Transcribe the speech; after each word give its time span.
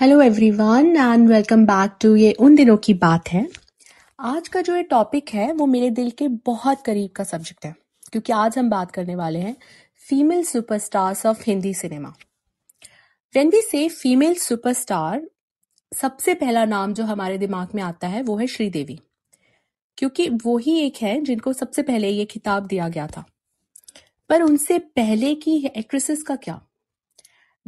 Hello 0.00 0.20
everyone 0.22 0.86
and 0.96 1.28
welcome 1.28 1.64
back 1.66 1.96
to 2.00 2.16
ये 2.16 2.32
उन 2.32 2.54
दिनों 2.54 2.76
की 2.76 2.94
बात 2.94 3.28
है। 3.28 3.48
आज 4.20 4.48
का 4.48 4.60
जो 4.60 4.76
ये 4.76 4.82
टॉपिक 4.82 5.28
है, 5.28 5.52
वो 5.52 5.66
मेरे 5.66 5.90
दिल 5.90 6.10
के 6.10 6.28
बहुत 6.28 6.82
करीब 6.84 7.10
का 7.10 7.24
सब्जेक्ट 7.24 7.66
है, 7.66 7.74
क्योंकि 8.12 8.32
आज 8.32 8.58
हम 8.58 8.70
बात 8.70 8.90
करने 8.90 9.14
वाले 9.14 9.38
हैं 9.38 9.56
female 10.08 10.44
superstars 10.44 11.26
of 11.26 11.42
Hindi 11.46 11.74
cinema 11.74 12.08
when 13.34 13.48
we 13.48 13.60
say 13.62 13.88
female 13.88 14.34
superstar 14.34 15.30
सबसे 15.92 16.34
पहला 16.34 16.64
नाम 16.64 16.94
जो 16.94 17.04
हमारे 17.04 17.38
दिमाग 17.38 17.68
में 17.74 17.82
आता 17.82 18.08
है, 18.08 18.22
वो 18.22 18.36
है 18.36 18.46
श्रीदेवी। 18.46 18.98
क्योंकि 19.98 20.28
वो 20.28 20.58
ही 20.58 20.78
एक 20.80 20.96
है 21.02 21.20
जिनको 21.22 21.52
सबसे 21.52 21.82
पहले 21.82 22.08
ये 22.08 22.24
खिताब 22.24 22.66
दिया 22.66 22.88
गया 22.88 23.06
था। 23.06 23.24
पर 24.28 24.42
उनसे 24.42 24.78
पहले 24.78 25.34
की 25.34 25.70
एक्ट्रेसेस 25.76 26.22
का 26.22 26.36
क्या? 26.36 26.60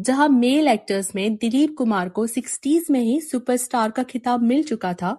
जहाँ 0.03 0.29
मेल 0.29 0.69
एक्टर्स 0.69 1.15
में 1.15 1.35
दिलीप 1.37 1.75
कुमार 1.79 2.09
को 2.09 2.27
सिक्सटीज 2.27 2.87
में 2.91 3.01
ही 3.01 3.21
सुपरस्टार 3.21 3.91
का 3.91 4.03
खिताब 4.03 4.43
मिल 4.43 4.63
चुका 4.63 4.93
था। 4.93 5.17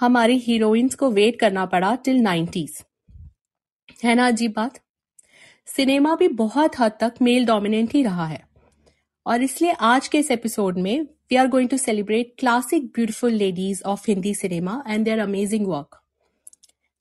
हमारी 0.00 0.38
हीरोइंस 0.38 0.94
को 0.94 1.10
वेट 1.10 1.38
करना 1.40 1.64
पड़ा 1.66 1.94
टिल 1.94 2.20
नाइन्टीज 2.20 2.82
है 4.04 4.14
ना 4.14 4.26
अजीब 4.26 4.52
बात? 4.56 4.78
सिनेमा 5.66 6.14
भी 6.14 6.28
बहुत 6.28 6.78
हद 6.78 6.92
तक 7.00 7.14
मेल 7.22 7.46
डोमिनेंट 7.46 7.92
ही 7.94 8.02
रहा 8.02 8.26
है। 8.26 8.42
और 9.26 9.42
इसलिए 9.42 9.72
आज 9.82 10.08
के 10.08 10.18
इस 10.18 10.30
एपिसोड 10.30 10.78
में 10.78 11.00
we 11.02 11.36
are 11.36 11.48
going 11.48 11.68
to 11.68 11.76
celebrate 11.76 12.34
classic 12.38 12.86
beautiful 12.86 13.32
ladies 13.32 13.82
of 13.84 14.04
Hindi 14.08 14.34
cinema 14.34 14.82
and 14.88 15.04
their 15.04 15.18
amazing 15.18 15.66
work 15.66 16.00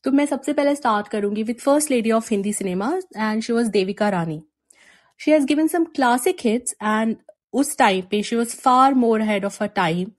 तो 0.04 0.12
मैं 0.12 0.26
सबसे 0.26 0.54
पहले 0.54 0.76
स्टार्ट 0.76 1.08
करूँगी 1.08 1.44
with 1.44 1.60
first 1.60 1.92
lady 1.92 2.12
of 2.12 2.28
Hindi 2.32 2.54
cinema 2.54 2.98
and 3.18 3.42
she 3.44 3.54
was 3.54 3.70
Devika 3.72 4.10
Rani 4.10 4.42
she 5.26 5.32
has 5.32 5.46
given 5.46 5.68
some 5.68 5.84
classic 5.86 6.38
hits 6.44 6.76
and 6.84 7.16
उस 7.54 7.78
time 7.78 8.02
पे 8.02 8.24
she 8.24 8.36
was 8.36 8.56
far 8.56 8.94
more 8.94 9.22
head 9.22 9.46
of 9.46 9.64
a 9.64 9.68
time 9.68 10.12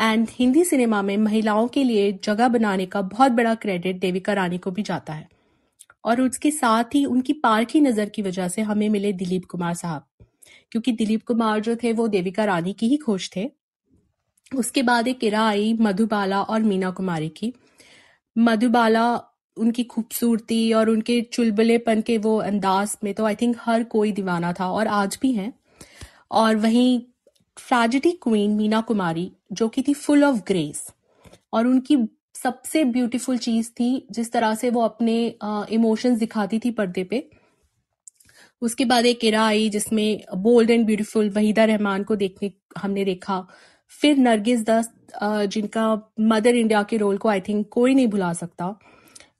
and 0.00 0.28
Hindi 0.30 0.64
cinema 0.64 1.02
में 1.02 1.16
महिलाओं 1.16 1.68
के 1.68 1.84
लिए 1.84 2.12
जगह 2.24 2.48
बनाने 2.48 2.86
का 2.86 3.02
बहुत 3.02 3.32
बड़ा 3.32 3.54
क्रेडिट 3.54 4.00
देविका 4.00 4.32
रानी 4.32 4.58
को 4.58 4.70
भी 4.70 4.82
जाता 4.82 5.12
है। 5.12 5.28
और 6.04 6.20
उसके 6.20 6.50
साथ 6.50 6.84
ही 6.84 7.04
उनकी 7.04 7.32
पारखी 7.32 7.80
नज़र 7.80 8.08
की 8.08 8.22
वजह 8.22 8.48
से 8.48 8.62
हमें 8.62 8.88
मिले 8.88 9.12
दिलीप 9.12 9.44
कुमार 9.44 9.74
साहब। 9.74 10.06
क्योंकि 10.72 10.92
दिलीप 10.92 11.22
कुमार 11.22 11.60
जो 11.60 11.76
थे 11.76 11.92
वो 11.92 12.08
देविका 12.08 12.44
रानी 12.44 12.72
की 12.72 12.88
ही 12.88 12.96
खोज 12.96 13.30
थे। 13.36 13.50
उसके 14.56 14.82
बाद 14.82 15.08
एक 15.08 15.24
इरा 15.24 15.46
आई 15.48 15.72
मधुबाला 15.80 16.42
और 16.42 16.62
मीना 16.62 16.90
कुमारी 16.90 17.28
की। 17.28 17.54
मधुबाला 18.38 19.20
उनकी 19.58 19.84
खूबसूरती 19.84 20.72
और 20.72 20.90
उनके 20.90 21.20
चुलबुलेपन 21.22 22.00
के 22.00 22.18
वो 22.18 22.36
अंदाज 22.42 22.96
में 23.04 23.12
तो 23.14 23.24
आई 23.24 23.34
थिंक 23.34 23.56
हर 23.60 23.84
कोई 23.86 24.12
दीवाना 24.12 24.52
था 24.52 24.70
और 24.70 24.86
आज 24.88 25.18
भी 25.22 25.32
हैं। 25.32 25.52
और 26.32 26.56
वहीं 26.56 27.00
ट्रेजिडी 27.56 28.10
क्वीन 28.22 28.50
मीना 28.50 28.80
कुमारी, 28.80 29.30
जो 29.52 29.68
कि 29.68 29.82
थी 29.82 29.94
फुल 29.94 30.24
ऑफ़ 30.24 30.40
ग्रेस 30.46 30.86
और 31.52 31.66
उनकी 31.66 31.96
सबसे 32.34 32.84
ब्यूटीफुल 32.86 33.38
चीज़ 33.38 33.70
थी 33.70 34.06
जिस 34.10 34.32
तरह 34.32 34.54
से 34.54 34.70
वो 34.70 34.82
अपने 34.82 35.16
इमोशंस 35.72 36.18
दिखाती 36.18 36.58
थी 36.58 36.70
पर्दे 36.72 37.04
पे। 37.04 37.28
उसके 38.62 38.84
बाद 38.84 39.06
एक 39.06 39.24
इरा 39.24 39.46
आई 39.46 39.68
जिसमें 39.68 40.24
bold 40.36 40.70
and 40.70 40.86
beautiful 40.86 41.30
Waheeda 41.30 41.64
Rehman 41.64 42.04
को 42.04 42.16
देखने, 42.16 42.50
हमने 42.78 43.04
देखा। 43.04 43.46
फिर 43.92 44.16
नरगिस 44.18 44.64
दस्त 44.64 44.94
जिनका 45.22 46.12
मदर 46.20 46.54
इंडिया 46.56 46.82
के 46.82 46.96
रोल 46.96 47.16
को 47.18 47.28
आई 47.28 47.40
थिंक 47.40 47.68
कोई 47.72 47.94
नहीं 47.94 48.06
भुला 48.06 48.32
सकता। 48.32 48.78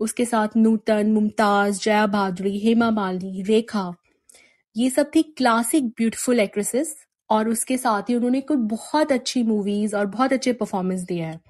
उसके 0.01 0.25
साथ 0.25 0.57
नूतन, 0.57 1.13
मुमताज़, 1.13 1.81
जया 1.83 2.07
भादुरी 2.07 2.59
हेमा 2.59 2.91
मालिनी, 2.91 3.43
रेखा। 3.43 3.93
ये 4.77 4.91
सब 4.91 5.11
थी 5.15 5.23
क्लासिक 5.23 5.87
ब्यूटीफुल 5.89 6.41
एक्ट्रेसेस 6.41 6.95
और 7.31 7.49
उसके 7.49 7.77
साथ 7.77 8.11
ही 8.11 8.15
उन्होंने 8.15 8.41
कुछ 8.41 8.59
बहुत 8.71 9.13
अच्छी 9.13 9.43
मूवीज़ 9.43 9.97
और 9.97 10.07
बहुत 10.07 10.33
अच्छे 10.33 10.53
परफॉर्मेंस 10.53 11.01
दिए 11.03 11.23
हैं। 11.23 11.41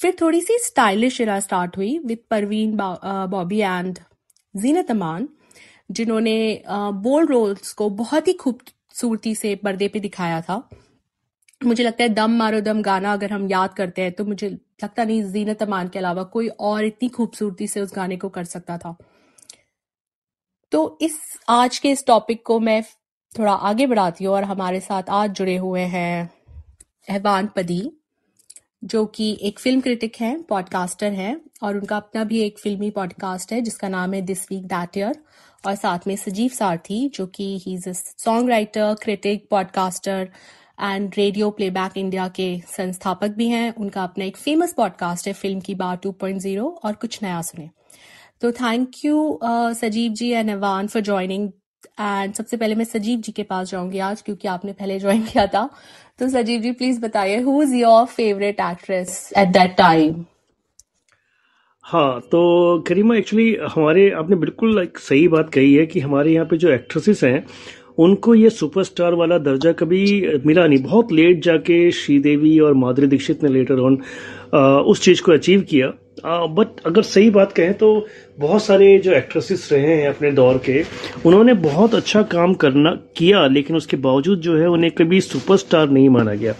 फिर 0.00 0.16
थोड़ी 0.20 0.40
सी 0.40 0.58
स्टाइलिश 0.58 1.20
इरा 1.20 1.38
स्टार्ट 1.40 1.76
हुई 1.76 1.98
विद 1.98 2.18
परवीन 2.30 2.76
बॉबी 2.76 3.58
एंड 3.58 3.98
जीनत 4.54 4.90
अमान 4.90 5.28
जिन्होंने 5.90 6.62
बोल्ड 6.68 7.30
रोल्स 7.30 7.72
को 7.72 7.88
बहुत 7.92 8.28
ही 8.28 8.32
खूबसूरती 8.34 9.34
से 9.34 9.54
पर्दे 9.54 9.88
पे 9.88 10.00
दिखाया 10.00 10.40
था। 10.40 10.68
मुझे 11.60 11.84
लगता 11.84 12.02
है 12.02 12.08
दम 12.08 12.36
मारो 12.38 12.60
दम 12.60 12.82
गाना 12.82 13.12
अगर 13.12 13.32
हम 13.32 13.48
याद 13.50 13.74
करते 13.74 14.02
हैं 14.02 14.12
तो 14.12 14.24
मुझे 14.24 14.56
लगता 14.84 15.04
नहीं 15.04 15.22
जीनत 15.22 15.62
अमान 15.62 15.88
के 15.88 15.98
अलावा 15.98 16.22
कोई 16.22 16.48
और 16.48 16.84
इतनी 16.84 17.08
खूबसूरती 17.08 17.68
से 17.68 17.80
उस 17.80 17.92
गाने 17.96 18.16
को 18.16 18.28
कर 18.28 18.44
सकता 18.44 18.78
था। 18.78 18.96
तो 20.72 20.98
इस, 21.00 21.18
आज 21.48 21.78
के 21.78 21.90
इस 21.90 22.06
टॉपिक 22.06 22.46
को 22.46 22.60
मैं 22.60 22.82
थोड़ा 23.38 23.52
आगे 23.52 23.86
बढ़ाती 23.86 24.24
हूँ 24.24 24.34
और 24.34 24.44
हमारे 24.44 24.80
साथ 24.80 25.02
आज 25.08 25.30
जुड़े 25.30 25.56
हुए 25.56 25.80
हैं 25.80 26.30
एहवान 27.10 27.46
पदी, 27.46 27.92
जो 28.84 29.06
कि 29.06 29.38
एक 29.42 29.58
फ़िल्म 29.58 29.80
क्रिटिक 29.80 30.16
हैं 30.20 30.42
पॉडकास्टर 30.42 31.12
हैं, 31.12 31.40
और 31.62 31.76
उनका 31.76 31.96
अपना 31.96 32.24
भी 32.24 32.40
एक 32.40 32.58
फिल्मी 32.58 32.90
पॉडकास्ट 32.90 33.52
है, 33.52 33.60
जिसका 33.60 33.88
नाम 33.88 34.14
है 34.14 34.22
दिस 34.22 34.50
वीक 34.50 34.66
दैट 34.66 34.96
ईयर 34.96 35.22
और 35.66 35.74
साथ 35.74 35.98
में 36.06 36.16
सजीव 36.16 36.50
सारथी, 36.50 37.08
जो 37.08 37.26
कि 37.26 37.58
he 37.66 37.74
is 37.74 37.88
a 37.88 37.92
song 37.92 38.50
writer 38.50 38.94
critic 38.94 39.48
podcaster 39.50 40.28
and 40.78 41.12
radio 41.16 41.50
playback 41.50 41.96
India 41.96 42.26
के 42.28 42.48
संस्थापक 42.68 43.30
भी 43.36 43.48
हैं। 43.48 43.74
उनका 43.74 44.02
अपना 44.04 44.24
एक 44.24 44.36
फ़ेमस 44.36 44.72
पॉडकास्ट 44.72 45.26
है 45.26 45.32
फ़िल्म 45.32 45.60
की 45.60 45.74
बात 45.74 46.02
2.0 46.02 46.66
और 46.84 46.92
कुछ 46.94 47.22
नया 47.22 47.40
सुने। 47.42 47.68
तो 48.40 48.52
thank 48.52 49.04
you 49.04 49.38
Sajeev 49.74 50.12
ji 50.12 50.30
and 50.30 50.50
Avan 50.50 50.86
for 50.86 51.02
joining 51.02 51.48
and 52.00 52.34
सबसे 52.34 52.56
पहले 52.56 52.74
मैं 52.74 52.84
सजीव 52.84 53.20
जी 53.20 53.32
के 53.32 53.42
पास 53.42 53.70
जाऊँगी 53.70 53.98
आज, 53.98 54.22
क्योंकि 54.22 54.48
आपने 54.48 54.72
पहले 54.72 54.98
ज्वाइन 55.00 55.22
किया 55.24 55.46
था। 55.46 55.68
तो 56.18 56.28
सजीव 56.28 56.60
जी 56.60 56.72
प्लीज़ 56.72 57.00
बताइए 57.00 57.40
who 57.40 57.62
is 57.62 57.74
your 57.74 58.06
favourite 58.06 58.60
actress 58.60 59.32
at 59.36 59.48
that 59.48 59.76
time 59.76 60.24
हाँ 61.84 62.20
तो 62.20 62.38
करीमा 62.88 63.16
एक्चुअली 63.16 63.54
हमारे, 63.74 64.10
आपने 64.10 64.36
बिल्कुल 64.36 64.74
लाइक 64.76 64.98
सही 64.98 65.26
बात 65.28 65.50
कही 65.50 65.74
है 65.74 65.84
कि 65.86 66.00
हमारे 66.00 66.32
यहाँ 66.32 66.46
पे 66.46 66.56
जो 66.56 66.70
एक्ट्रेसेस 66.70 67.22
हैं 67.24 67.44
उनको 67.98 68.34
ये 68.34 68.50
सुपरस्टार 68.50 69.14
वाला 69.14 69.38
दर्जा 69.40 69.72
कभी 69.72 70.04
मिला 70.46 70.66
नहीं। 70.66 70.78
बहुत 70.80 71.12
लेट 71.12 71.42
जाके 71.44 71.90
श्रीदेवी 71.92 72.58
और 72.60 72.74
माधुरी 72.74 73.06
दीक्षित 73.06 73.42
ने 73.44 73.50
लेटर 73.50 73.78
ऑन 73.80 73.94
उस 74.84 75.02
चीज़ 75.02 75.22
को 75.22 75.32
अचीव 75.32 75.60
किया। 75.60 75.92
बट 76.48 76.80
अगर 76.86 77.02
सही 77.04 77.30
बात 77.30 77.52
कहें 77.52 77.72
तो 77.74 78.06
बहुत 78.38 78.62
सारे 78.62 78.96
जो 78.98 79.12
एक्ट्रेसेस 79.12 79.68
रहे 79.72 79.96
हैं 79.96 80.08
अपने 80.08 80.30
दौर 80.32 80.58
के, 80.58 80.82
उन्होंने 81.26 81.54
बहुत 81.54 81.94
अच्छा 81.94 82.22
काम 82.24 82.54
करना, 82.54 82.90
किया, 83.16 83.46
लेकिन 83.46 83.76
उसके 83.76 83.96
बावजूद 83.98 84.40
जो 84.40 84.56
है 84.56 84.68
उन्हें 84.68 84.90
कभी 84.92 85.20
सुपरस्टार 85.22 85.88
नहीं 85.90 86.08
माना 86.10 86.34
गया। 86.34 86.54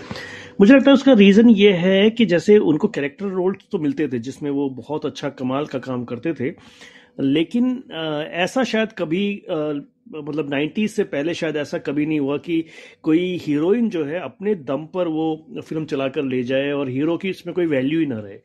मुझे 0.60 0.74
लगता 0.74 0.90
है 0.90 0.94
उसका 0.94 1.12
रीजन 1.14 1.48
ये 1.50 1.72
है 1.74 2.10
कि 2.10 2.26
जैसे 2.26 2.56
उनको 2.58 2.88
कैरेक्टर 2.88 3.26
रोल 3.26 3.56
तो 3.72 3.78
मिलते 3.78 4.08
थे, 4.08 4.18
जिसमें 4.18 4.50
वो 4.50 4.68
बहुत 4.76 5.06
अच्छा 5.06 5.28
कमाल 5.30 5.66
का 5.66 5.78
काम 5.78 6.04
करते 6.04 6.32
थे, 6.34 6.52
लेकिन 7.22 7.82
ऐसा 8.34 8.64
शायद 8.64 8.92
कभी 8.98 9.26
मतलब 10.14 10.50
90 10.54 10.88
से 10.88 11.04
पहले 11.04 11.34
शायद 11.34 11.56
ऐसा 11.56 11.78
कभी 11.78 12.06
नहीं 12.06 12.20
हुआ 12.20 12.38
कि 12.38 12.64
कोई 13.02 13.36
हीरोइन 13.36 13.90
जो 13.90 14.04
है 14.04 14.20
अपने 14.20 14.54
दम 14.54 14.86
पर 14.86 15.08
वो 15.08 15.46
फ़िल्म 15.64 15.84
चलाकर 15.84 16.22
ले 16.22 16.42
जाए 16.42 16.70
और 16.72 16.88
हीरो 16.88 17.16
की 17.16 17.28
इसमें 17.28 17.54
कोई 17.54 17.66
वैल्यू 17.66 18.00
ही 18.00 18.06
ना 18.06 18.18
रहे। 18.18 18.38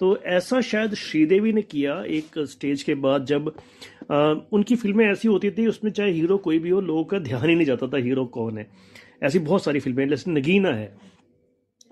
तो 0.00 0.16
ऐसा 0.16 0.60
शायद 0.60 0.94
श्रीदेवी 0.94 1.52
ने 1.52 1.62
किया 1.62 2.04
एक 2.04 2.38
स्टेज 2.38 2.82
के 2.82 2.94
बाद 2.94 3.24
जब 3.24 3.54
आ, 4.12 4.34
उनकी 4.52 4.76
फ़िल्में 4.76 5.06
ऐसी 5.06 5.28
होती 5.28 5.50
थी 5.50 5.66
उसमें 5.66 5.90
चाहे 5.90 6.10
हीरो 6.10 6.38
कोई 6.38 6.58
भी 6.58 6.70
हो 6.70 6.80
लोगों 6.80 7.04
का 7.04 7.18
ध्यान 7.18 7.48
ही 7.48 7.54
नहीं 7.54 7.66
जाता 7.66 7.86
था 7.86 7.96
हीरो 7.96 8.24
कौन 8.24 8.58
है। 8.58 8.66
ऐसी 9.22 9.38
बहुत 9.38 9.64
सारी 9.64 9.80
फ़िल्में 9.80 10.08
जैसे 10.08 10.30
नगीना 10.30 10.68
है। 10.68 10.96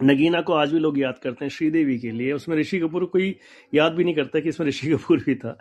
नगीना 0.02 0.40
को 0.40 0.52
आज 0.52 0.72
भी 0.72 0.78
लोग 0.78 0.98
याद 0.98 1.18
करते 1.18 1.44
हैं 1.44 1.50
श्रीदेवी 1.50 1.98
के 1.98 2.10
लिए। 2.10 2.32
उसमें 2.32 2.56
ऋषि 2.56 2.78
कपूर 2.78 3.04
कोई 3.04 3.36
याद 3.74 3.92
भी 3.92 4.04
नहीं 4.04 4.14
करता 4.14 4.40
कि 4.40 4.48
इसमें 4.48 4.66
ऋषि 4.66 4.90
कपूर 4.90 5.18
भी 5.18 5.34
था। 5.34 5.58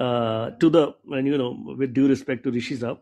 To 0.00 0.70
the 0.70 0.76
you 1.26 1.36
know 1.36 1.74
with 1.78 1.90
due 1.90 2.06
respect 2.08 2.44
to 2.44 2.50
Rishi 2.50 2.76
साहब 2.76 3.00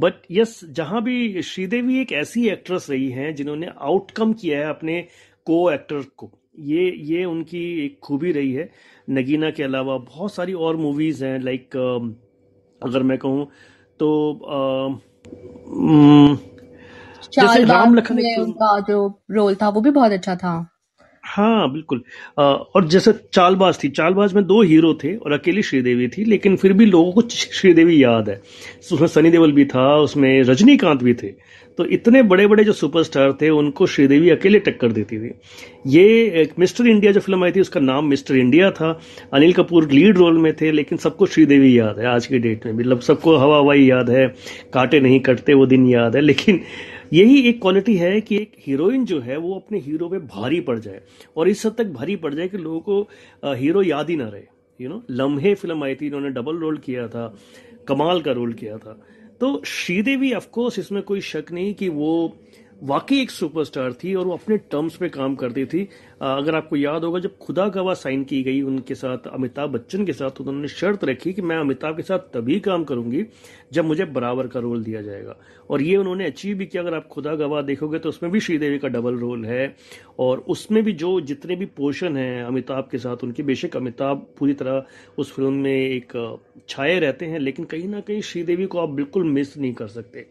बट 0.00 0.14
यस 0.30 0.60
जहाँ 0.70 1.02
भी 1.02 1.42
श्रीदेवी 1.42 2.00
एक 2.00 2.12
ऐसी 2.12 2.48
एक्ट्रेस 2.48 2.86
रही 2.90 3.08
हैं 3.10 3.34
जिन्होंने 3.34 3.66
आउटकम 3.80 4.32
किया 4.32 4.58
है 4.58 4.68
अपने 4.68 5.00
को 5.46 5.70
एक्टर 5.70 6.02
को। 6.16 6.30
ये 6.58 6.90
ये 7.04 7.24
उनकी 7.24 7.84
एक 7.84 7.98
खूबी 8.02 8.32
रही 8.32 8.52
है। 8.52 8.70
नगीना 9.10 9.50
के 9.50 9.62
अलावा 9.62 9.96
बहुत 9.98 10.34
सारी 10.34 10.52
और 10.52 10.76
मूवीज़ 10.76 11.24
हैं 11.24 11.38
लाइक 11.40 11.76
uh, 11.76 12.02
अगर 12.82 13.02
मैं 13.02 13.18
कहूँ 13.18 13.46
तो 14.00 14.08
uh, 14.56 14.98
जैसे 17.34 17.64
राम 17.64 17.94
लखन 17.94 18.16
जो 18.88 19.22
रोल 19.30 19.54
था 19.54 19.68
वो 19.68 19.80
भी 19.80 19.90
बहुत 19.90 20.12
अच्छा 20.12 20.36
था। 20.36 20.54
हाँ 21.36 21.72
बिल्कुल। 21.72 22.02
आ, 22.38 22.42
और 22.42 22.86
जैसे 22.88 23.12
चालबाज 23.32 23.82
थी 23.82 23.88
चालबाज 23.90 24.34
में 24.34 24.44
दो 24.46 24.62
हीरो 24.62 24.92
थे 25.04 25.14
और 25.16 25.32
अकेली 25.32 25.62
श्रीदेवी 25.62 26.08
थी 26.08 26.24
लेकिन 26.24 26.56
फिर 26.56 26.72
भी 26.72 26.86
लोगों 26.86 27.12
को 27.12 27.28
श्रीदेवी 27.28 28.02
याद 28.02 28.28
है। 28.28 28.40
उसमें 28.92 29.08
सनी 29.08 29.30
देवल 29.30 29.52
भी 29.52 29.64
था 29.64 29.94
उसमें 29.98 30.42
रजनीकांत 30.42 31.02
भी 31.02 31.14
थे। 31.14 31.34
तो 31.78 31.84
इतने 31.86 32.22
बड़े 32.22 32.46
बड़े 32.46 32.64
जो 32.64 32.72
सुपरस्टार 32.72 33.32
थे 33.40 33.48
उनको 33.50 33.86
श्रीदेवी 33.86 34.30
अकेले 34.30 34.58
टक्कर 34.58 34.92
देती 34.92 35.18
थी। 35.18 35.32
ये 35.86 36.04
एक 36.42 36.52
मिस्टर 36.58 36.86
इंडिया 36.86 37.12
जो 37.12 37.20
फ़िल्म 37.20 37.44
आई 37.44 37.52
थी 37.52 37.60
उसका 37.60 37.80
नाम 37.80 38.06
मिस्टर 38.08 38.36
इंडिया 38.36 38.70
था। 38.70 38.98
अनिल 39.34 39.52
कपूर 39.52 39.90
लीड 39.92 40.18
रोल 40.18 40.38
में 40.38 40.52
थे 40.56 40.70
लेकिन 40.72 40.98
सबको 40.98 41.26
श्रीदेवी 41.26 41.78
याद 41.78 41.98
है 41.98 42.06
आज 42.06 42.26
की 42.26 42.38
डेट 42.38 42.66
में 42.66 42.72
मतलब 42.72 43.00
सबको 43.00 43.36
हवा 43.36 43.58
हवाई 43.58 43.84
याद 43.84 44.10
है 44.10 44.26
कांटे 44.74 45.00
नहीं 45.00 45.20
कटते 45.20 45.54
वो 45.54 45.66
दिन 45.66 45.86
याद 45.86 46.16
है 46.16 46.22
लेकिन 46.22 46.60
यही 47.12 47.40
एक 47.48 47.60
क्वालिटी 47.60 47.96
है 47.96 48.20
कि 48.20 48.36
एक 48.36 48.52
हीरोइन 48.58 49.04
जो 49.04 49.20
है, 49.20 49.36
वो 49.36 49.54
अपने 49.54 49.78
हीरो 49.78 50.08
पे 50.08 50.18
भारी 50.18 50.60
पड़ 50.60 50.78
जाए 50.78 51.00
और 51.36 51.48
इस 51.48 51.64
हद 51.66 51.74
तक 51.78 51.86
भारी 51.92 52.16
पड़ 52.16 52.34
जाए 52.34 52.48
कि 52.48 52.58
लोगों 52.58 52.80
को 52.80 53.54
हीरो 53.54 53.82
याद 53.82 54.10
ही 54.10 54.16
ना 54.16 54.28
रहे 54.28 54.42
यू 54.80 54.88
नो 54.88 55.02
लम्हे 55.10 55.54
फ़िल्म 55.54 55.84
आई 55.84 55.94
थी, 55.94 56.06
इन्होंने 56.06 56.30
डबल 56.30 56.56
रोल 56.58 56.78
किया 56.78 57.06
था, 57.08 57.34
कमाल 57.88 58.20
का 58.20 58.32
रोल 58.32 58.52
किया 58.52 58.78
था। 58.78 59.00
तो 59.40 59.62
श्रीदेवी 59.66 60.32
ऑफकोर्स 60.34 60.78
इसमें 60.78 61.02
कोई 61.02 61.20
शक 61.22 61.52
नहीं 61.52 61.74
कि 61.74 61.88
वो 61.88 62.36
वाकई 62.82 63.20
एक 63.20 63.30
सुपरस्टार 63.30 63.92
थी 63.94 64.14
और 64.14 64.26
वो 64.26 64.32
अपने 64.32 64.56
टर्म्स 64.70 64.96
पे 64.96 65.08
काम 65.08 65.34
करती 65.34 65.64
थी। 65.66 65.82
अगर 66.22 66.54
आपको 66.54 66.76
याद 66.76 67.04
होगा, 67.04 67.18
जब 67.20 67.36
खुदा 67.38 67.66
गवाह 67.68 67.94
साइन 67.94 68.24
की 68.24 68.42
गई 68.42 68.60
उनके 68.62 68.94
साथ, 68.94 69.26
अमिताभ 69.28 69.70
बच्चन 69.70 70.04
के 70.06 70.12
साथ 70.12 70.30
तो 70.30 70.44
उन्होंने 70.44 70.68
शर्त 70.68 71.04
रखी 71.04 71.32
कि 71.32 71.42
मैं 71.42 71.56
अमिताभ 71.56 71.96
के 71.96 72.02
साथ 72.02 72.18
तभी 72.34 72.58
काम 72.60 72.84
करूँगी 72.84 73.24
जब 73.72 73.84
मुझे 73.84 74.04
बराबर 74.06 74.46
का 74.46 74.60
रोल 74.60 74.82
दिया 74.84 75.02
जाएगा। 75.02 75.36
और 75.70 75.82
ये 75.82 75.96
उन्होंने 75.96 76.26
अचीव 76.26 76.56
भी 76.58 76.66
किया। 76.66 76.82
अगर 76.82 76.94
आप 76.94 77.06
खुदा 77.08 77.34
गवाह 77.34 77.62
देखोगे 77.62 77.98
तो 77.98 78.08
उसमें 78.08 78.30
भी 78.32 78.40
श्रीदेवी 78.40 78.78
का 78.78 78.88
डबल 78.88 79.18
रोल 79.18 79.44
है 79.44 79.74
और 80.18 80.44
उसमें 80.48 80.82
भी 80.84 80.92
जो 80.94 81.20
जितने 81.22 81.56
भी 81.56 81.66
पोर्शन 81.66 82.16
हैं 82.16 82.42
अमिताभ 82.44 82.88
के 82.90 82.98
साथ, 82.98 83.24
उनके 83.24 83.42
बेशक 83.42 83.76
अमिताभ 83.76 84.26
पूरी 84.38 84.54
तरह 84.54 84.84
उस 85.18 85.32
फ़िल्म 85.32 85.52
में 85.52 85.72
एक 85.72 86.38
छाए 86.68 86.98
रहते 86.98 87.26
हैं, 87.26 87.38
लेकिन 87.38 87.64
कहीं 87.64 87.88
ना 87.88 88.00
कहीं 88.00 88.20
श्रीदेवी 88.22 88.66
को 88.66 88.78
आप 88.78 88.88
बिल्कुल 88.90 89.24
मिस 89.24 89.56
नहीं 89.58 89.72
कर 89.74 89.88
सकते। 89.88 90.26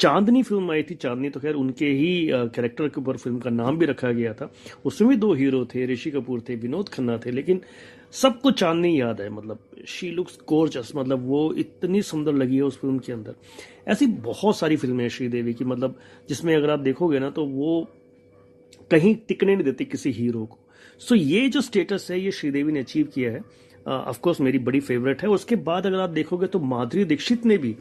चांदनी 0.00 0.42
फ़िल्म 0.42 0.70
आई 0.70 0.82
थी, 0.82 0.94
चांदनी 0.94 1.28
तो 1.30 1.40
खैर 1.40 1.54
उनके 1.56 1.86
ही 1.86 2.28
कैरेक्टर 2.30 2.88
के 2.88 3.00
ऊपर 3.00 3.16
फ़िल्म 3.16 3.38
का 3.38 3.50
नाम 3.50 3.78
भी 3.78 3.86
रखा 3.86 4.10
गया 4.12 4.32
था। 4.34 4.50
उसमें 4.84 5.08
भी 5.10 5.16
दो 5.16 5.32
हीरो 5.34 5.64
थे, 5.64 5.86
ऋषि 5.86 6.10
कपूर 6.10 6.42
थे, 6.48 6.56
विनोद 6.56 6.88
खन्ना 6.88 7.18
थे, 7.18 7.30
लेकिन 7.30 7.60
सबको 8.14 8.50
चांदनी 8.52 9.00
याद 9.00 9.20
है 9.20 9.28
मतलब 9.30 9.58
शी 9.88 10.10
लुक्स 10.10 10.38
गोर्जस 10.48 10.92
मतलब 10.96 11.26
वो 11.26 11.52
इतनी 11.54 12.02
सुंदर 12.04 12.32
लगी 12.34 12.56
है 12.56 12.62
उस 12.62 12.78
फ़िल्म 12.80 12.98
के 12.98 13.12
अंदर। 13.12 13.34
ऐसी 13.88 14.06
बहुत 14.06 14.58
सारी 14.58 14.76
फ़िल्में 14.76 15.02
हैं 15.04 15.10
श्रीदेवी 15.10 15.54
की 15.54 15.64
मतलब 15.64 15.98
जिसमें 16.28 16.54
अगर 16.56 16.70
आप 16.70 16.80
देखोगे 16.80 17.18
ना 17.18 17.30
तो 17.30 17.44
वो 17.46 17.80
कहीं 18.90 19.14
टिकने 19.28 19.54
नहीं 19.54 19.64
देती 19.64 19.84
किसी 19.84 20.10
हीरो 20.12 20.44
को। 20.46 20.58
सो 21.00 21.14
ये 21.14 21.48
जो 21.48 21.60
स्टेटस 21.60 22.06
है, 22.10 22.20
ये 22.20 22.30
श्रीदेवी 22.30 22.72
ने 22.72 22.80
अचीव 22.80 23.08
किया 23.14 23.32
है। 23.32 23.40
ऑफकोर्स 23.86 24.40
मेरी 24.40 24.58
बड़ी 24.60 24.80
फेवरेट 24.80 25.22
है। 25.22 25.28
उसके 25.28 25.56
बाद 25.58 25.86
अगर 25.86 25.98
आप 25.98 26.10
देखोगे 26.10 26.46
तो 26.46 26.58
माधुरी 26.60 27.04
दीक्षित 27.04 27.44
ने 27.46 27.56
भी 27.58 27.76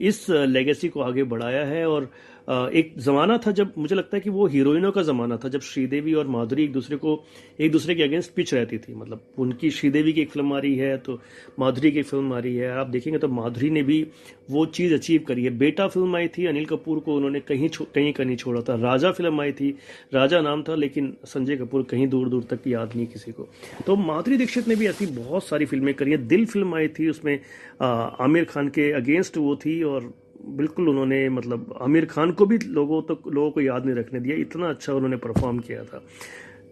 इस 0.00 0.26
लेगेसी 0.30 0.88
को 0.88 1.00
आगे 1.00 1.22
बढ़ाया 1.24 1.64
है 1.66 1.86
और 1.88 2.10
एक 2.50 2.92
ज़माना 2.98 3.36
था 3.38 3.50
जब 3.52 3.72
मुझे 3.78 3.94
लगता 3.94 4.16
है 4.16 4.20
कि 4.20 4.30
वो 4.30 4.46
हीरोइनों 4.46 4.90
का 4.92 5.02
ज़माना 5.02 5.36
था, 5.36 5.48
जब 5.48 5.60
श्रीदेवी 5.62 6.14
और 6.14 6.26
माधुरी 6.28 6.64
एक 6.64 6.72
दूसरे 6.72 6.96
को, 6.96 7.12
एक 7.60 7.72
दूसरे 7.72 7.94
के 7.94 8.02
अगेंस्ट 8.02 8.32
पिच 8.34 8.52
रहती 8.54 8.78
थी। 8.78 8.94
मतलब 8.94 9.22
उनकी 9.38 9.70
श्रीदेवी 9.70 10.12
की 10.12 10.20
एक 10.20 10.30
फ़िल्म 10.30 10.52
आ 10.52 10.58
रही 10.58 10.76
है 10.76 10.96
तो 10.98 11.18
माधुरी 11.58 11.90
की 11.92 12.02
फ़िल्म 12.02 12.32
आ 12.32 12.38
रही 12.38 12.56
है। 12.56 12.70
आप 12.72 12.86
देखेंगे 12.88 13.18
तो 13.18 13.28
माधुरी 13.28 13.70
ने 13.70 13.82
भी 13.82 14.06
वो 14.50 14.64
चीज़ 14.68 14.94
अचीव 14.94 15.24
करी 15.28 15.44
है। 15.44 15.50
बेटा 15.58 15.86
फ़िल्म 15.88 16.16
आई 16.16 16.28
थी, 16.28 16.46
अनिल 16.46 16.64
कपूर 16.66 16.98
को 17.00 17.14
उन्होंने 17.16 17.40
कहीं 17.42 17.68
कहीं 17.68 18.12
का 18.12 18.24
नहीं 18.24 18.36
छोड़ा 18.36 18.60
था। 18.60 18.74
राजा 18.82 19.10
फ़िल्म 19.12 19.40
आई 19.40 19.52
थी, 19.52 19.70
राजा 20.14 20.40
नाम 20.40 20.62
था, 20.62 20.74
लेकिन 20.76 21.14
संजय 21.26 21.56
कपूर 21.56 21.82
कहीं 21.90 22.08
दूर 22.08 22.28
दूर 22.28 22.44
तक 22.50 22.66
याद 22.66 22.96
नहीं 22.96 23.06
किसी 23.06 23.32
को। 23.32 23.48
तो 23.86 23.96
माधुरी 23.98 24.36
दीक्षित 24.36 24.68
ने 24.68 24.76
भी 24.76 24.86
ऐसी 24.88 25.06
बहुत 25.14 25.44
सारी 25.44 25.64
फ़िल्में 25.66 25.92
करी 25.94 26.10
हैं। 26.10 26.26
दिल 26.26 26.46
फ़िल्म 26.46 26.74
आई 26.74 26.88
थी, 26.88 27.08
उसमें 27.10 27.38
आमिर 27.82 28.44
खान 28.44 28.68
के 28.68 28.90
अगेंस्ट 28.92 29.36
वो 29.36 29.54
थी 29.56 29.82
और 29.84 30.12
बिल्कुल 30.44 30.88
उन्होंने 30.88 31.28
मतलब 31.28 31.78
आमिर 31.82 32.06
खान 32.06 32.32
को 32.32 32.46
भी 32.46 32.58
लोगों 32.58 33.02
तक 33.02 33.22
तो, 33.24 33.30
लोगों 33.30 33.50
को 33.50 33.60
याद 33.60 33.86
नहीं 33.86 33.96
रखने 33.96 34.20
दिया 34.20 34.36
इतना 34.36 34.68
अच्छा 34.68 34.92
उन्होंने 34.92 35.16
परफॉर्म 35.16 35.58
किया 35.58 35.84
था। 35.84 36.02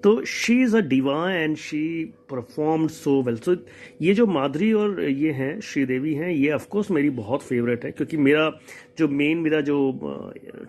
तो 0.03 0.25
she 0.27 0.61
is 0.63 0.77
a 0.77 0.81
diva 0.89 1.31
and 1.33 1.57
she 1.57 1.83
perform 2.31 2.87
so 2.89 3.23
well 3.23 3.37
so 3.37 3.57
ये 4.03 4.15
जो 4.15 4.27
माधुरी 4.27 4.73
और 4.73 5.01
ये 5.03 5.31
हैं, 5.33 5.61
श्रीदेवी 5.61 6.15
हैं, 6.15 6.31
ये 6.31 6.51
ऑफकोर्स 6.53 6.91
मेरी 6.91 7.11
बहुत 7.13 7.43
फेवरेट 7.43 7.85
है, 7.85 7.91
क्योंकि 7.91 8.17
मेरा 8.17 8.51
जो 8.99 9.09
मेन 9.09 9.39
मेरा 9.39 9.61
जो 9.61 9.79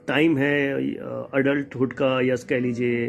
टाइम 0.07 0.37
है 0.37 0.71
अडल्टहुड 1.33 1.93
का, 1.93 2.09
या 2.21 2.35
कह 2.49 2.59
लीजिए 2.59 3.05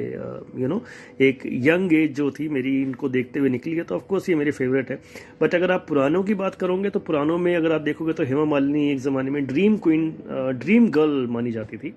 यू 0.61 0.69
नो 0.69 0.83
एक 1.21 1.43
यंग 1.47 1.93
एज 1.93 2.15
जो 2.17 2.31
थी 2.31 2.49
मेरी, 2.49 2.81
इनको 2.83 3.09
देखते 3.09 3.41
हुए 3.41 3.49
निकली 3.49 3.75
है 3.77 3.85
तो 3.85 3.97
ऑफकोर्स 3.97 4.29
ये 4.29 4.35
मेरी 4.35 4.51
फेवरेट 4.51 4.91
है। 4.91 4.99
बट 5.43 5.55
अगर 5.55 5.71
आप 5.71 5.87
पुरानों 5.89 6.23
की 6.23 6.35
बात 6.35 6.55
करोगे 6.55 6.91
तो 6.91 7.01
पुरानों 7.01 7.39
में 7.39 7.55
अगर 7.57 7.73
आप 7.73 7.81
देखोगे 7.83 8.13
तो 8.13 8.25
हेमा 8.25 8.45
मालिनी 8.47 8.91
एक 8.91 8.99
ज़माने 9.01 9.31
में 9.31 9.45
ड्रीम 9.47 9.77
क्वीन 9.79 10.11
ड्रीम 10.59 10.91
गर्ल 10.91 11.27
मानी 11.31 11.53
जाती 11.53 11.77
थी। 11.77 11.95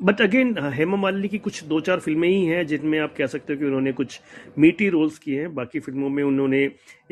बट 0.00 0.20
अगेन 0.20 0.54
हेमा 0.74 0.96
मालिनी 0.96 1.28
की 1.28 1.38
कुछ 1.38 1.62
दो 1.64 1.80
चार 1.80 2.00
फ़िल्में 2.00 2.28
ही 2.28 2.44
हैं 2.46 2.66
जिनमें 2.66 2.98
आप 3.00 3.14
कह 3.16 3.26
सकते 3.26 3.52
हो 3.52 3.58
कि 3.58 3.64
उन्होंने 3.64 3.92
कुछ 3.92 4.20
मीठी 4.58 4.88
रोल्स 4.88 5.18
किए 5.18 5.40
हैं। 5.40 5.54
बाकी 5.54 5.80
फ़िल्मों 5.80 6.08
में 6.08 6.22
उन्होंने 6.22 6.62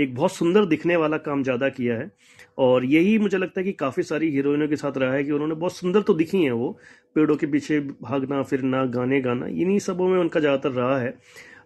एक 0.00 0.14
बहुत 0.14 0.32
सुंदर 0.32 0.64
दिखने 0.66 0.96
वाला 0.96 1.16
काम 1.18 1.42
ज़्यादा 1.42 1.68
किया 1.68 1.96
है। 1.96 2.10
और 2.58 2.84
यही 2.84 3.18
मुझे 3.18 3.38
लगता 3.38 3.60
है 3.60 3.64
कि 3.64 3.72
काफ़ी 3.72 4.02
सारी 4.02 4.30
हीरोइनों 4.30 4.68
के 4.68 4.76
साथ 4.76 4.98
रहा 4.98 5.12
है 5.14 5.22
कि 5.24 5.30
उन्होंने 5.30 5.54
बहुत 5.54 5.76
सुंदर 5.76 6.02
तो 6.02 6.14
दिखी 6.14 6.42
हैं 6.44 6.50
वो। 6.52 6.70
पेड़ों 7.16 7.36
के 7.36 7.46
पीछे 7.46 7.80
भागना, 7.80 8.42
फिरना, 8.42 8.84
गाने 8.86 9.20
गाना, 9.20 9.46
इन्हीं 9.46 9.78
सबों 9.78 10.08
में 10.08 10.18
उनका 10.18 10.40
ज़्यादातर 10.40 10.70
रहा 10.72 10.98
है। 10.98 11.14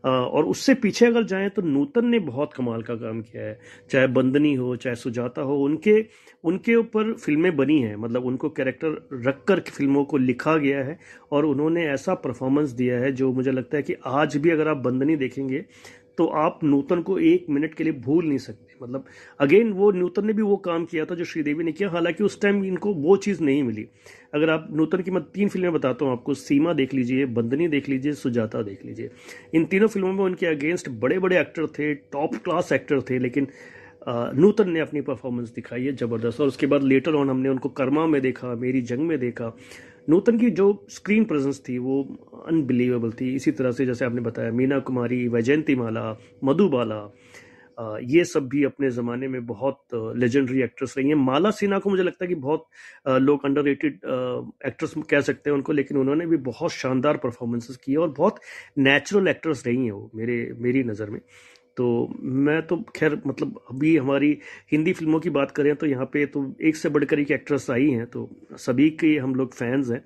और 0.04 0.44
उससे 0.46 0.74
पीछे 0.76 1.06
अगर 1.06 1.24
जाएँ 1.24 1.48
तो 1.50 1.62
नूतन 1.62 2.06
ने 2.06 2.18
बहुत 2.20 2.52
कमाल 2.52 2.82
का 2.82 2.94
काम 2.96 3.20
किया 3.22 3.42
है। 3.42 3.58
चाहे 3.90 4.06
बंदनी 4.08 4.54
हो, 4.54 4.74
चाहे 4.76 4.96
सुजाता 4.96 5.42
हो, 5.42 5.56
उनके 5.64 6.04
उनके 6.44 6.74
ऊपर 6.74 7.12
फ़िल्में 7.14 7.56
बनी 7.56 7.80
हैं। 7.80 7.96
मतलब 7.96 8.24
उनको 8.26 8.48
कैरेक्टर 8.50 9.20
रख 9.26 9.42
कर 9.48 9.60
फ़िल्मों 9.68 10.04
को 10.04 10.16
लिखा 10.18 10.56
गया 10.56 10.84
है 10.84 10.98
और 11.32 11.46
उन्होंने 11.46 11.86
ऐसा 11.88 12.14
परफॉर्मेंस 12.16 12.70
दिया 12.72 12.98
है 13.00 13.12
जो 13.12 13.32
मुझे 13.32 13.52
लगता 13.52 13.76
है 13.76 13.82
कि 13.82 13.94
आज 14.06 14.36
भी 14.36 14.50
अगर 14.50 14.68
आप 14.68 14.76
बंदनी 14.78 15.16
देखेंगे 15.16 15.64
तो 16.18 16.26
आप 16.36 16.60
नूतन 16.64 17.02
को 17.02 17.18
एक 17.20 17.46
मिनट 17.50 17.74
के 17.74 17.84
लिए 17.84 17.92
भूल 17.94 18.26
नहीं 18.26 18.38
सकते। 18.38 18.65
मतलब 18.82 19.04
अगेन 19.40 19.72
वो 19.72 19.90
नूतन 19.92 20.26
ने 20.26 20.32
भी 20.32 20.42
वो 20.42 20.56
काम 20.58 20.84
किया 20.84 21.04
था 21.04 21.14
जो 21.14 21.24
श्रीदेवी 21.24 21.64
ने 21.64 21.72
किया, 21.72 21.88
हालाँकि 21.90 22.24
उस 22.24 22.40
टाइम 22.40 22.64
इनको 22.64 22.92
वो 22.94 23.16
चीज़ 23.18 23.42
नहीं 23.42 23.62
मिली। 23.62 23.86
अगर 24.34 24.50
आप 24.50 24.68
नूतन 24.72 25.02
की 25.02 25.10
मैं 25.10 25.22
तीन 25.34 25.48
फ़िल्में 25.48 25.72
बताता 25.72 26.04
हूँ 26.04 26.12
आपको, 26.12 26.34
सीमा 26.34 26.72
देख 26.74 26.94
लीजिए, 26.94 27.26
बंदनी 27.28 27.68
देख 27.68 27.88
लीजिए, 27.88 28.12
सुजाता 28.14 28.62
देख 28.62 28.84
लीजिए। 28.84 29.10
इन 29.54 29.64
तीनों 29.64 29.88
फ़िल्मों 29.88 30.12
में 30.12 30.24
उनके 30.24 30.46
अगेंस्ट 30.46 30.88
बड़े 31.00 31.18
बड़े 31.18 31.40
एक्टर 31.40 31.66
थे 31.68 31.94
टॉप 31.94 32.34
क्लास 32.44 32.72
एक्टर 32.72 33.00
थे, 33.10 33.18
लेकिन 33.18 33.48
नूतन 34.08 34.70
ने 34.70 34.80
अपनी 34.80 35.00
परफॉर्मेंस 35.02 35.52
दिखाई 35.54 35.84
है 35.84 35.92
ज़बरदस्त। 35.96 36.40
और 36.40 36.48
उसके 36.48 36.66
बाद 36.66 36.82
लेटर 36.84 37.14
ऑन 37.14 37.30
हमने 37.30 37.48
उनको 37.48 37.68
कर्मा 37.70 38.06
में 38.06 38.20
देखा, 38.22 38.54
मेरी 38.54 38.80
जंग 38.82 39.06
में 39.08 39.18
देखा। 39.18 39.52
नूतन 40.08 40.38
की 40.38 40.50
जो 40.50 40.66
स्क्रीन 40.90 41.24
प्रेजेंस 41.24 41.60
थी 41.68 41.78
वो 41.78 42.02
अनबिलीवेबल 42.48 43.10
थी। 43.12 43.34
इसी 43.34 43.50
तरह 43.52 43.72
से 43.72 43.86
जैसे 43.86 44.04
आपने 44.04 44.20
बताया 44.20 44.50
मीना 44.52 44.78
कुमारी 44.80 45.26
वैजयंती 45.28 45.74
माला 45.74 46.04
मधुबाला 46.44 47.00
ये 47.78 48.24
सब 48.24 48.46
भी 48.48 48.62
अपने 48.64 48.90
ज़माने 48.90 49.28
में 49.28 49.44
बहुत 49.46 49.80
लेजेंडरी 50.16 50.62
एक्ट्रेस 50.62 50.94
रही 50.98 51.08
हैं। 51.08 51.14
माला 51.16 51.50
सिन्हा 51.52 51.78
को 51.78 51.90
मुझे 51.90 52.02
लगता 52.02 52.24
है 52.24 52.28
कि 52.28 52.34
बहुत 52.36 52.64
लोग 53.06 53.44
अंडर 53.44 53.68
एक्ट्रेस 53.68 54.94
कह 55.10 55.20
सकते 55.20 55.50
हैं 55.50 55.56
उनको, 55.56 55.72
लेकिन 55.72 55.98
उन्होंने 55.98 56.26
भी 56.26 56.36
बहुत 56.46 56.72
शानदार 56.72 57.16
परफॉर्मेंसेस 57.16 57.76
किए 57.76 57.96
और 57.96 58.14
बहुत 58.18 58.40
नेचुरल 58.78 59.28
एक्ट्रेस 59.28 59.62
रही 59.66 59.84
हैं 59.84 59.92
वो, 59.92 60.10
मेरे, 60.14 60.52
मेरी 60.58 60.84
नज़र 60.84 61.10
में। 61.10 61.20
तो 61.76 61.86
मैं 62.22 62.60
तो 62.66 62.76
खैर 62.96 63.20
मतलब 63.26 63.60
अभी 63.70 63.96
हमारी 63.96 64.38
हिंदी 64.72 64.92
फ़िल्मों 64.92 65.18
की 65.20 65.30
बात 65.30 65.50
करें 65.50 65.74
तो 65.76 65.86
यहाँ 65.86 66.04
पे 66.12 66.24
तो 66.26 66.44
एक 66.62 66.76
से 66.76 66.88
बढ़कर 66.88 67.20
एक 67.20 67.30
एक्ट्रेस 67.30 67.70
आई 67.70 67.90
हैं 67.90 68.06
तो 68.06 68.28
सभी 68.58 68.88
के 68.92 69.16
हम 69.16 69.34
लोग 69.34 69.54
फैंस 69.54 69.90
हैं। 69.90 70.02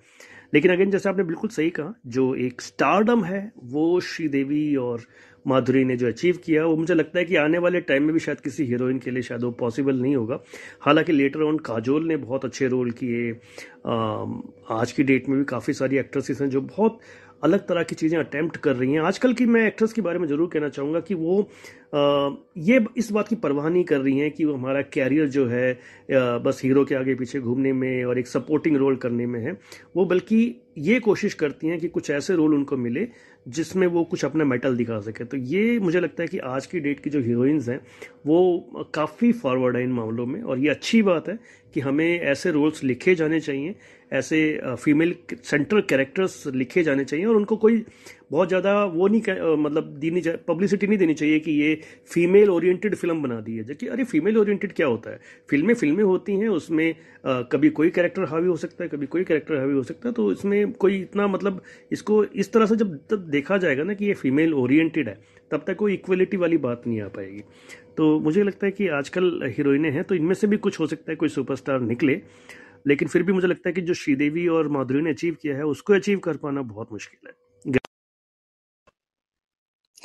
लेकिन 0.55 0.73
अगेन 0.73 0.91
जैसे 0.91 1.09
आपने 1.09 1.25
बिल्कुल 1.25 1.51
सही 1.51 1.71
कहा, 1.71 1.93
जो 2.07 2.35
एक 2.37 2.61
स्टारडम 2.61 3.23
है, 3.25 3.53
वो 3.57 4.01
श्रीदेवी 4.01 4.75
और 4.77 5.03
माधुरी 5.45 5.85
ने 5.85 5.97
जो 5.97 6.07
अचीव 6.09 6.39
किया, 6.45 6.65
वो 6.65 6.77
मुझे 6.77 6.95
लगता 6.95 7.19
है 7.19 7.25
कि 7.25 7.37
आने 7.37 7.59
वाले 7.59 7.81
टाइम 7.81 8.03
में 8.03 8.13
भी 8.13 8.21
शायद 8.21 8.41
किसी 8.41 8.65
हीरोइन 8.67 8.99
के 8.99 9.11
लिए 9.11 9.23
शायद 9.23 9.45
वो 9.45 9.51
पॉसिबल 9.61 10.01
नहीं 10.01 10.15
होगा। 10.17 10.41
हालाँकि 10.81 11.13
लेटर 11.13 11.43
ऑन 11.43 11.59
काजोल 11.61 12.07
ने 12.09 12.17
बहुत 12.19 12.45
अच्छे 12.45 12.69
रोल 12.69 12.91
किए। 13.01 13.31
आज 14.73 14.93
की 14.93 15.03
डेट 15.03 15.29
में 15.29 15.39
भी 15.39 15.45
काफ़ी 15.45 15.73
सारी 15.73 15.99
एक्ट्रेसेस 15.99 16.41
हैं 16.41 16.49
जो 16.51 16.61
बहुत 16.61 16.99
अलग 17.45 17.67
तरह 17.67 17.83
की 17.83 17.95
चीज़ें 17.95 18.19
अटैम्प्ट 18.19 18.57
कर 18.57 18.77
रही 18.77 18.93
हैं। 18.93 19.01
आजकल 19.01 19.33
की 19.35 19.47
मैं 19.47 19.67
एक्ट्रेस 19.67 19.93
के 19.93 20.03
बारे 20.03 20.19
में 20.19 20.27
ज़रूर 20.29 20.49
कहना 20.53 20.69
चाहूँगा 20.69 21.01
कि 21.01 21.15
वो 21.15 21.49
ये 21.93 22.85
इस 22.97 23.11
बात 23.13 23.29
की 23.29 23.37
परवाह 23.37 23.69
नहीं 23.69 23.85
कर 23.85 24.01
रही 24.01 24.19
हैं 24.19 24.31
कि 24.31 24.45
वो 24.45 24.55
हमारा 24.55 24.83
कैरियर 24.95 25.29
जो 25.29 25.47
है 25.47 25.73
बस 26.11 26.61
हीरो 26.65 26.85
के 26.85 26.95
आगे 26.95 27.15
पीछे 27.15 27.41
घूमने 27.41 27.73
में 27.73 28.05
और 28.05 28.19
एक 28.19 28.27
सपोर्टिंग 28.27 28.77
रोल 28.77 28.97
करने 28.97 29.27
में 29.27 29.41
है। 29.41 29.53
वो 29.97 30.05
बल्कि 30.05 30.55
ये 30.79 30.99
कोशिश 31.01 31.35
करती 31.35 31.67
हैं 31.67 31.79
कि 31.81 31.89
कुछ 31.89 32.11
ऐसे 32.11 32.35
रोल 32.35 32.55
उनको 32.55 32.77
मिले 32.77 33.07
जिसमें 33.49 33.87
वो 33.87 34.05
कुछ 34.05 34.25
अपना 34.25 34.45
मेटल 34.45 34.77
दिखा 34.77 35.01
सके। 35.01 35.25
तो 35.25 35.37
ये 35.37 35.79
मुझे 35.81 36.01
लगता 36.01 36.23
है 36.23 36.29
कि 36.29 36.39
आज 36.39 36.67
की 36.67 36.81
डेट 36.81 37.01
की 37.01 37.11
जो 37.11 37.21
हीरोइंस 37.21 37.69
हैं, 37.69 37.81
वो 38.27 38.91
काफ़ी 38.95 39.33
फॉरवर्ड 39.33 39.77
है 39.77 39.83
इन 39.85 39.93
मामलों 39.93 40.27
में 40.27 40.43
और 40.43 40.59
ये 40.59 40.69
अच्छी 40.69 41.03
बात 41.03 41.29
है 41.29 41.39
कि 41.75 41.81
हमें 41.81 42.21
ऐसे 42.21 42.51
रोल्स 42.51 42.83
लिखे 42.85 43.15
जाने 43.15 43.41
चाहिए, 43.41 43.75
ऐसे 44.13 44.61
फीमेल 44.75 45.15
सेंट्रल 45.45 45.81
कैरेक्टर्स 45.81 46.47
लिखे 46.47 46.83
जाने 46.83 47.05
चाहिए 47.05 47.27
और 47.27 47.37
उनको 47.37 47.57
कोई 47.57 47.85
बहुत 48.31 48.49
ज़्यादा 48.49 48.85
वो 48.85 49.07
नहीं 49.09 49.21
कह, 49.21 49.57
मतलब 49.57 49.85
देनी 50.01 50.21
चाहिए 50.21 50.39
पब्लिसिटी 50.49 50.87
नहीं 50.87 50.99
देनी 50.99 51.15
चाहिए 51.15 51.39
कि 51.41 51.53
ये 51.53 51.75
फीमेल 52.11 52.51
ओरिएंटेड 52.51 52.95
फ़िल्म 52.95 53.23
बना 53.23 53.41
दी 53.41 53.57
है। 53.57 53.65
जबकि 53.65 53.87
अरे 53.89 54.05
फीमेल 54.05 54.39
ओरिएंटेड 54.39 54.73
क्या 54.73 54.87
होता 54.87 55.11
है? 55.11 55.21
फ़िल्में 55.51 55.75
फ़िल्में 55.75 56.05
होती 56.05 56.37
हैं 56.37 56.49
उसमें 56.51 56.95
आ, 57.27 57.41
कभी 57.43 57.69
कोई 57.71 57.91
कैरेक्टर 57.91 58.25
हावी 58.25 58.49
हो 58.49 58.57
सकता 58.57 58.85
है 58.85 58.89
कभी 58.89 59.07
कोई 59.07 59.25
कैरेक्टर 59.25 59.57
हावी 59.57 59.75
हो 59.75 59.83
सकता 59.83 60.09
है 60.09 60.13
तो 60.15 60.31
इसमें 60.33 60.73
कोई 60.75 61.01
इतना 61.01 61.27
मतलब 61.29 61.61
इसको 61.93 62.23
इस 62.25 62.53
तरह 62.53 62.67
से 62.67 62.77
जब 62.77 62.97
तक 63.11 63.27
देखा 63.31 63.57
जाएगा 63.59 63.85
ना 63.85 63.95
कि 63.95 64.05
ये 64.05 64.15
फीमेल 64.15 64.55
ओरिएंटेड 64.55 65.09
है 65.09 65.19
तब 65.51 65.65
तक 65.67 65.77
कोई 65.77 65.95
इक्वलिटी 65.95 66.37
वाली 66.37 66.57
बात 66.59 66.87
नहीं 66.87 67.01
आ 67.01 67.09
पाएगी। 67.09 67.43
तो 67.97 68.19
मुझे 68.21 68.43
लगता 68.43 68.67
है 68.67 68.73
कि 68.73 68.89
आजकल 68.91 69.53
हीरोइनें 69.57 69.91
हैं 69.91 70.05
तो 70.05 70.15
इनमें 70.15 70.35
से 70.35 70.47
भी 70.47 70.57
कुछ 70.59 70.81
हो 70.81 70.87
सकता 70.87 71.13
है 71.13 71.17
कोई 71.17 71.29
सुपरस्टार 71.29 71.81
निकले 71.83 72.21
लेकिन 72.87 73.09
फिर 73.09 73.23
भी 73.23 73.33
मुझे 73.33 73.49
लगता 73.49 73.69
है 73.69 73.73
कि 73.73 73.81
जो 73.81 73.95
श्रीदेवी 73.95 74.47
और 74.49 74.69
माधुरी 74.69 75.01
ने 75.03 75.11
अचीव 75.11 75.37
किया 75.43 75.57
है 75.57 75.65
उसको 75.67 75.95
अचीव 75.95 76.19
कर 76.19 76.37
पाना 76.37 76.63
बहुत 76.65 76.93
मुश्किल 76.93 77.29
है। 77.29 77.35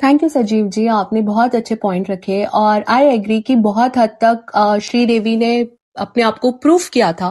थैंक 0.00 0.22
यू 0.22 0.28
सजीव 0.28 0.66
जी 0.68 0.86
आपने 0.86 1.20
बहुत 1.22 1.54
अच्छे 1.54 1.74
पॉइंट 1.74 2.10
रखे 2.10 2.42
और 2.54 2.84
आई 2.88 3.06
एग्री 3.06 3.40
कि 3.42 3.54
बहुत 3.56 3.96
हद 3.98 4.16
तक 4.24 4.78
श्रीदेवी 4.82 5.36
ने 5.36 5.52
अपने 5.96 6.22
आप 6.22 6.38
को 6.38 6.50
प्रूफ 6.52 6.88
किया 6.88 7.12
था। 7.12 7.28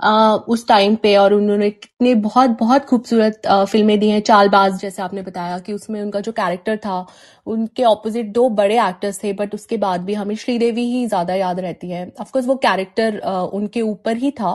उस 0.00 0.66
टाइम 0.68 0.94
पे 0.96 1.14
और 1.16 1.32
उन्होंने 1.34 1.70
कितने 1.70 2.14
बहुत 2.16 2.50
बहुत 2.60 2.84
खूबसूरत 2.84 3.42
फ़िल्में 3.70 3.98
दी 4.00 4.08
हैं। 4.10 4.20
चालबाज 4.22 4.80
जैसे 4.80 5.02
आपने 5.02 5.22
बताया 5.22 5.58
कि 5.58 5.72
उसमें 5.72 6.00
उनका 6.02 6.20
जो 6.20 6.32
कैरेक्टर 6.32 6.76
था, 6.76 7.06
उनके 7.46 7.84
ऑपोजिट 7.84 8.32
दो 8.32 8.48
बड़े 8.50 8.78
एक्टर्स 8.80 9.22
थे 9.22 9.32
बट 9.32 9.54
उसके 9.54 9.76
बाद 9.76 10.00
भी 10.04 10.14
हमें 10.14 10.34
श्रीदेवी 10.36 10.84
ही 10.92 11.06
ज़्यादा 11.06 11.34
याद 11.34 11.60
रहती 11.60 11.90
है। 11.90 12.06
ऑफकोर्स 12.20 12.46
वो 12.46 12.54
कैरेक्टर 12.56 13.18
उनके 13.54 13.80
ऊपर 13.82 14.16
ही 14.16 14.30
था 14.32 14.54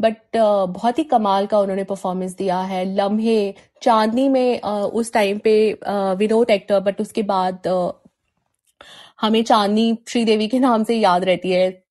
बट 0.00 0.16
बहुत 0.36 0.98
ही 0.98 1.04
कमाल 1.06 1.46
का 1.46 1.58
उन्होंने 1.58 1.84
परफॉर्मेंस 1.84 2.36
दिया 2.36 2.58
है। 2.62 2.84
लम्हे, 2.94 3.54
चांदनी 3.82 4.28
में 4.28 4.60
उस 4.60 5.12
टाइम 5.12 5.38
पे 5.44 5.56
विनोद 6.16 6.50
एक्टर 6.50 6.80
बट 6.80 7.00
उसके 7.00 7.22
बाद 7.24 7.68
हमें 9.20 9.42
चांदनी 9.44 9.96
श्रीदेवी 10.08 10.48
के 10.48 10.58
नाम 10.58 10.84
से 10.84 10.94
याद 10.96 11.24
रहती 11.24 11.50
है। 11.50 11.81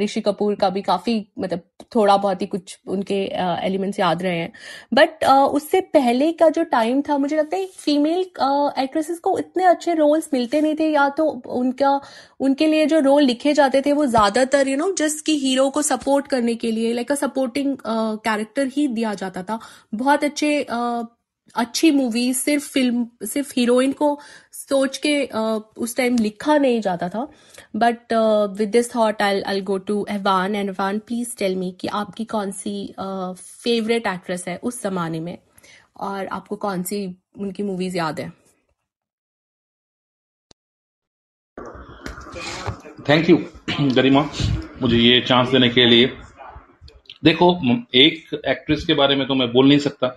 ऋषि 0.00 0.20
कपूर 0.20 0.54
का 0.54 0.68
भी 0.70 0.82
काफ़ी 0.82 1.14
मतलब 1.38 1.60
थोड़ा 1.94 2.16
बहुत 2.16 2.42
ही 2.42 2.46
कुछ 2.46 2.78
उनके 2.88 3.14
एलिमेंट्स 3.66 3.98
याद 4.00 4.22
रहे 4.22 4.38
हैं। 4.38 4.52
बट 4.94 5.24
उससे 5.24 5.80
पहले 5.94 6.30
का 6.32 6.48
जो 6.50 6.64
टाइम 6.66 7.02
था, 7.02 7.18
मुझे 7.18 7.36
लगता 7.36 7.56
है 7.56 7.66
फीमेल 7.76 8.20
एक्ट्रेसेस 8.78 9.18
को 9.18 9.38
इतने 9.38 9.64
अच्छे 9.66 9.94
रोल्स 9.94 10.28
मिलते 10.32 10.60
नहीं 10.60 10.74
थे, 10.74 10.90
या 10.90 11.08
तो 11.10 11.26
उनका, 11.50 12.00
उनके 12.40 12.66
लिए 12.66 12.86
जो 12.86 12.98
रोल 13.00 13.22
लिखे 13.24 13.52
जाते 13.54 13.82
थे, 13.82 13.92
वो 13.92 14.06
ज़्यादातर 14.06 14.68
यू 14.68 14.76
नो 14.76 14.92
जस्ट 14.98 15.24
की 15.26 15.36
हीरो 15.38 15.68
को 15.70 15.82
सपोर्ट 15.84 16.26
करने 16.28 16.54
के 16.56 16.70
लिए 16.72 16.92
लाइक 16.94 17.12
अ 17.12 17.14
सपोर्टिंग 17.16 17.76
कैरेक्टर 17.86 18.66
ही 18.76 18.88
दिया 18.90 19.14
जाता 19.14 19.42
था। 19.42 19.58
बहुत 19.94 20.24
अच्छे 20.24 20.66
अच्छी 21.54 21.90
मूवी 21.90 22.32
सिर्फ़ 22.34 22.68
फ़िल्म 22.68 23.26
सिर्फ़ 23.26 23.52
हीरोइन 23.56 23.92
को 23.92 24.18
सोच 24.52 24.96
के 24.96 25.14
uh, 25.26 25.60
उस 25.76 25.96
टाइम 25.96 26.16
लिखा 26.18 26.56
नहीं 26.58 26.80
जाता 26.80 27.08
था। 27.08 27.26
But 27.76 28.12
with 28.58 28.68
this 28.68 28.94
thought 28.94 29.22
I 29.22 29.40
I 29.42 29.60
go 29.60 29.78
to 29.78 30.04
Avan 30.10 30.54
and 30.54 30.68
Avan 30.68 30.98
please 30.98 31.36
tell 31.38 31.56
me 31.56 31.70
कि 31.80 31.88
आपकी 31.88 32.24
कौन 32.24 32.50
सी 32.52 32.94
फेवरेट 32.98 34.06
uh, 34.06 34.14
एक्ट्रेस 34.14 34.44
है 34.48 34.56
उस 34.62 34.82
जमाने 34.82 35.20
में? 35.20 35.36
और 35.96 36.26
आपको 36.26 36.56
कौन 36.56 36.82
सी 36.82 37.04
उनकी 37.38 37.62
मूवीज़ 37.62 37.96
याद 37.96 38.20
है? 38.20 38.32
Thank 43.08 43.30
you 43.30 43.36
Garima. 43.94 44.28
मुझे 44.82 44.96
ये 44.96 45.20
चांस 45.20 45.48
देने 45.48 45.68
के 45.68 45.84
लिए। 45.86 46.06
देखो 47.24 47.46
एक 47.94 48.40
एक्ट्रेस 48.48 48.84
के 48.86 48.94
बारे 48.94 49.16
में 49.16 49.26
तो 49.28 49.34
मैं 49.34 49.52
बोल 49.52 49.68
नहीं 49.68 49.78
सकता। 49.78 50.08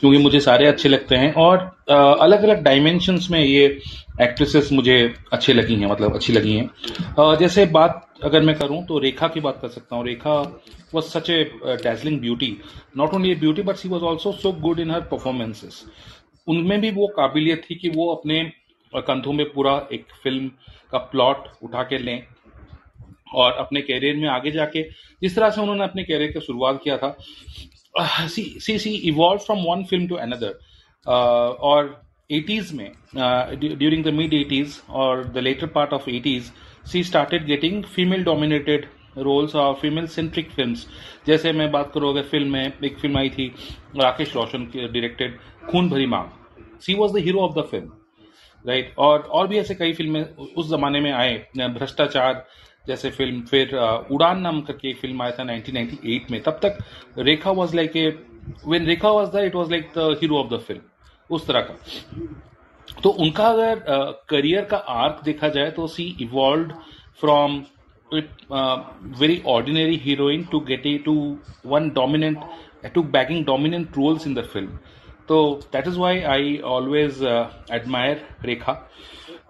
क्योंकि 0.00 0.18
मुझे 0.18 0.40
सारे 0.40 0.66
अच्छे 0.66 0.88
लगते 0.88 1.16
हैं 1.16 1.32
और 1.36 1.58
अलग 1.88 2.42
अलग 2.42 2.62
डायमेंशंस 2.62 3.28
में 3.30 3.40
ये 3.40 3.66
एक्ट्रेसेस 4.22 4.72
मुझे 4.72 4.96
अच्छे 5.32 5.52
लगी 5.52 5.74
हैं 5.74 5.90
मतलब 5.90 6.14
अच्छी 6.14 6.32
लगी 6.32 6.52
हैं। 6.52 7.36
जैसे 7.38 7.64
बात 7.68 8.08
अगर 8.24 8.42
मैं 8.42 8.54
करूँ 8.58 8.84
तो 8.86 8.98
रेखा 8.98 9.28
की 9.28 9.40
बात 9.40 9.58
कर 9.62 9.68
सकता 9.68 9.96
हूँ। 9.96 10.04
Rekha 10.06 10.34
was 10.94 11.04
such 11.06 11.30
a 11.30 11.42
dazzling 11.64 12.20
beauty 12.20 12.56
not 12.96 13.14
only 13.14 13.34
beauty 13.36 13.62
but 13.62 13.76
she 13.76 13.88
was 13.88 14.02
also 14.04 14.32
so 14.32 14.52
good 14.62 14.80
in 14.80 14.90
her 14.90 15.00
performances 15.10 15.84
उनमें 16.46 16.80
भी 16.80 16.90
वो 16.90 17.06
काबिलियत 17.16 17.62
थी 17.64 17.74
कि 17.74 17.88
वो 17.90 18.12
अपने 18.14 18.42
कंधों 18.92 19.32
में 19.32 19.44
पूरा 19.52 19.74
एक 19.92 20.06
फ़िल्म 20.22 20.48
का 20.92 20.98
प्लॉट 21.12 21.48
उठा 21.64 21.82
के 21.82 21.98
लें 21.98 22.22
और 23.34 23.52
अपने 23.52 23.80
कैरियर 23.80 24.16
में 24.16 24.28
आगे 24.28 24.50
जाके, 24.50 24.82
जिस 25.22 25.36
तरह 25.36 25.50
से 25.50 25.60
उन्होंने 25.60 25.84
अपने 25.84 26.02
कैरियर 26.04 26.32
की 26.32 26.40
शुरुआत 26.40 26.80
किया 26.84 26.96
था 26.96 27.16
she 27.94 28.78
she 28.78 28.90
evolve 29.08 29.40
from 29.40 29.64
one 29.64 29.84
film 29.84 30.06
to 30.08 30.14
another 30.16 30.58
और 31.06 32.00
एटीज 32.30 32.72
में 32.72 32.90
ड्यूरिंग 33.16 34.04
द 34.04 34.12
मिड 34.14 34.34
एटीज 34.34 34.80
और 34.90 35.24
the 35.24 35.38
later 35.38 35.66
part 35.74 35.92
of 35.92 36.08
eighties 36.10 36.50
she 36.92 37.02
started 37.04 37.46
getting 37.46 37.82
female 37.86 38.24
dominated 38.24 38.86
roles 39.18 39.54
और 39.56 39.74
फीमेल 39.74 40.06
सेंट्रिक 40.06 40.50
फ़िल्म 40.50 40.74
जैसे 41.26 41.52
मैं 41.52 41.70
बात 41.72 41.90
करूँ, 41.94 42.10
अगर 42.10 42.22
फ़िल्म 42.22 42.52
में 42.52 42.72
एक 42.84 42.98
फ़िल्म 42.98 43.18
आई 43.18 43.28
थी, 43.30 43.46
Rakesh 43.96 44.34
Roshan 44.36 44.64
directed 44.74 45.38
Khoon 45.70 45.88
Bhari 45.88 46.06
Maang 46.06 46.78
she 46.80 46.94
was 46.94 47.12
the 47.12 47.22
hero 47.24 47.40
of 47.40 47.58
the 47.58 47.64
film 47.70 47.92
right 48.64 48.94
और 48.98 49.20
और 49.20 49.48
भी 49.48 49.58
ऐसे 49.58 49.74
कई 49.74 49.92
फ़िल्में 49.92 50.22
उस 50.22 50.70
जमाने 50.70 51.00
में 51.00 51.10
आए, 51.12 51.34
भ्रष्टाचार 51.58 52.44
जैसे 52.86 53.10
फ़िल्म, 53.10 53.40
फिर 53.42 53.74
उड़ान 54.12 54.40
नाम 54.40 54.60
करके 54.60 54.88
एक 54.90 54.96
फ़िल्म 55.00 55.22
आया 55.22 55.30
था 55.30 55.44
1998 55.44 56.30
में। 56.30 56.40
तब 56.42 56.58
तक 56.62 56.78
Rekha 57.18 57.50
was 57.50 57.76
like 57.76 57.96
a 57.96 58.06
when 58.66 58.86
Rekha 58.86 59.10
was 59.10 59.30
the 59.30 59.44
it 59.46 59.54
was 59.54 59.70
like 59.70 59.90
the 59.98 60.16
hero 60.20 60.38
of 60.38 60.54
the 60.54 60.58
film 60.60 61.34
उस 61.34 61.46
तरह 61.46 61.60
का। 61.60 61.74
तो 63.02 63.10
उनका 63.10 63.46
अगर 63.46 63.84
करियर 64.30 64.64
का 64.64 64.76
आर्क 64.76 65.20
देखा 65.24 65.48
जाए 65.48 65.70
तो 65.70 65.86
she 65.88 66.04
evolve 66.20 66.74
from 67.20 67.62
very 69.20 69.40
ordinary 69.48 69.96
heroine 70.04 70.44
to 70.52 70.60
get 70.62 70.86
a 70.86 70.96
to 71.04 71.14
one 71.66 71.88
dominant 71.90 72.38
to 72.94 73.02
backing 73.12 73.44
dominant 73.46 73.96
roles 73.96 74.26
in 74.26 74.34
the 74.34 74.42
film 74.52 74.78
तो 75.28 75.38
that 75.72 75.86
is 75.88 75.98
why 75.98 76.20
I 76.20 76.56
always 76.66 77.22
admire 77.72 78.26
Rekha. 78.44 78.72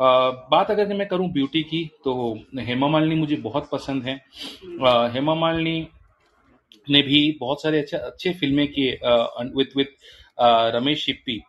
बात 0.03 0.71
अगर 0.71 0.95
मैं 0.95 1.07
करूँ 1.09 1.29
ब्यूटी 1.33 1.63
की 1.63 1.85
तो 2.05 2.13
हेमा 2.61 2.89
मालिनी 2.89 3.15
मुझे 3.15 3.37
बहुत 3.39 3.69
पसंद 3.73 4.05
है। 4.05 4.15
हेमा 5.13 5.35
मालिनी 5.35 5.87
ने 6.87 7.03
भी 7.03 7.21
बहुत 7.41 7.63
सारे 7.63 7.79
अच्छे 7.79 7.97
अच्छे 7.97 8.33
फ़िल्में 8.33 8.67
किए 8.69 8.99
with 9.57 9.77
with 9.77 9.87
Ramesh 10.77 11.05
Sippy 11.05 11.41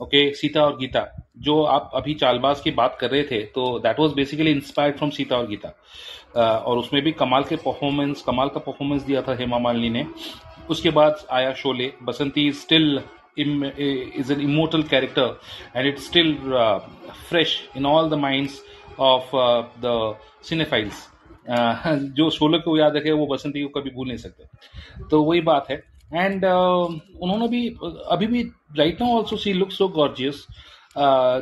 okay 0.00 0.32
Seeta 0.34 0.64
और 0.64 0.76
गीता, 0.78 1.06
जो 1.38 1.62
आप 1.64 1.90
अभी 1.94 2.14
चालबाज 2.14 2.60
की 2.60 2.70
बात 2.72 2.96
कर 3.00 3.10
रहे 3.10 3.22
थे 3.24 3.42
तो 3.46 3.78
that 3.78 3.98
was 4.00 4.12
basically 4.12 4.50
inspired 4.50 4.96
from 4.96 5.10
Seeta 5.10 5.36
और 5.36 5.46
गीता। 5.46 5.68
और 6.36 6.78
उसमें 6.78 7.02
भी 7.02 7.12
कमाल 7.14 7.44
के 7.44 7.56
परफॉर्मेंस 7.58 8.22
कमाल 8.22 8.48
का 8.48 8.60
परफॉर्मेंस 8.60 9.02
दिया 9.02 9.22
था 9.22 9.34
हेमा 9.36 9.58
मालिनी 9.58 9.90
ने। 9.90 10.06
उसके 10.70 10.90
बाद 10.90 11.26
आया 11.30 11.52
Sholay, 11.54 11.92
Basanti 12.02 12.50
still 12.54 13.00
is 13.36 14.30
an 14.30 14.40
immortal 14.40 14.82
character 14.82 15.36
and 15.74 15.86
it's 15.86 16.06
still 16.06 16.54
uh, 16.54 16.80
fresh 17.28 17.68
in 17.74 17.86
all 17.86 18.08
the 18.08 18.16
minds 18.16 18.60
of 18.98 19.34
uh, 19.34 19.64
the 19.80 20.14
cinephiles. 20.42 21.06
Uh, 21.48 21.96
जो 22.16 22.30
शोले 22.30 22.58
को 22.58 22.76
याद 22.78 22.96
रखे 22.96 23.12
वो 23.12 23.26
बसंती 23.26 23.62
को 23.64 23.80
कभी 23.80 23.90
भूल 23.90 24.08
नहीं 24.08 24.18
सकते। 24.18 24.44
तो 25.10 25.22
वही 25.22 25.40
बात 25.40 25.70
है। 25.70 25.82
एंड 26.14 26.44
uh, 26.44 27.00
उन्होंने 27.20 27.48
भी 27.48 27.68
अभी 28.10 28.26
भी 28.26 28.42
right 28.78 29.02
now 29.02 29.16
also 29.16 29.36
she 29.36 29.52
look 29.52 29.70
so 29.70 29.88
gorgeous 29.88 30.46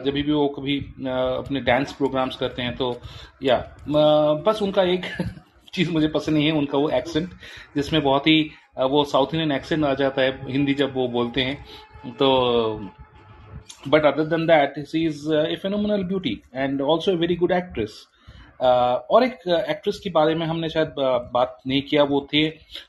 जब 0.04 0.10
भी 0.14 0.22
वो 0.22 0.48
कभी 0.48 0.80
uh, 0.80 1.08
अपने 1.08 1.60
डांस 1.60 1.92
प्रोग्राम्स 1.92 2.36
करते 2.36 2.62
हैं 2.62 2.76
तो 2.76 3.00
या 3.42 3.76
uh, 3.76 4.44
बस 4.46 4.62
उनका 4.62 4.82
एक 4.82 5.02
चीज़ 5.74 5.90
मुझे 5.92 6.08
पसंद 6.08 6.36
नहीं 6.36 6.46
है, 6.46 6.52
उनका 6.52 6.78
वो 6.78 6.88
एक्सेंट 6.90 7.30
जिसमें 7.76 8.02
बहुत 8.02 8.26
ही 8.26 8.50
वो 8.80 9.04
साउथ 9.06 9.34
इंडियन 9.34 9.52
एक्सेंट 9.52 9.84
आ 9.84 9.94
जाता 9.94 10.22
है, 10.22 10.50
हिंदी 10.50 10.74
जब 10.74 10.94
वो 10.94 11.08
बोलते 11.08 11.42
हैं 11.42 12.14
तो 12.14 12.28
but 13.88 14.04
other 14.06 14.24
than 14.26 14.46
that 14.46 14.78
she 14.86 15.04
is 15.06 15.32
a 15.32 15.56
phenomenal 15.62 16.04
beauty 16.04 16.40
and 16.54 16.80
also 16.82 17.12
a 17.12 17.16
very 17.16 17.36
good 17.36 17.52
actress 17.52 18.06
और 18.60 19.24
एक 19.24 19.48
एक्ट्रेस 19.48 19.98
के 20.04 20.10
बारे 20.10 20.34
में 20.34 20.46
हमने 20.46 20.68
शायद 20.68 20.94
बात 21.32 21.58
नहीं 21.66 21.82
किया, 21.82 22.02
वो 22.04 22.26
थे 22.32 22.48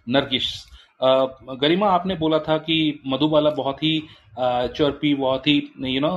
नरगिश 0.09 0.53
गरिमा, 1.01 1.89
आपने 1.89 2.15
बोला 2.15 2.39
था 2.39 2.57
कि 2.59 3.01
मधुबाला 3.07 3.49
बहुत 3.57 3.83
ही 3.83 3.99
चर्पी, 4.39 5.13
बहुत 5.15 5.47
ही 5.47 5.61
यू 5.85 6.01
नो 6.01 6.15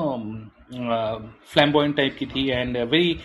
फ्लैम्बॉइंट 1.53 1.97
टाइप 1.97 2.17
की 2.19 2.27
थी 2.27 2.49
and 2.49 2.77
very 2.91 3.19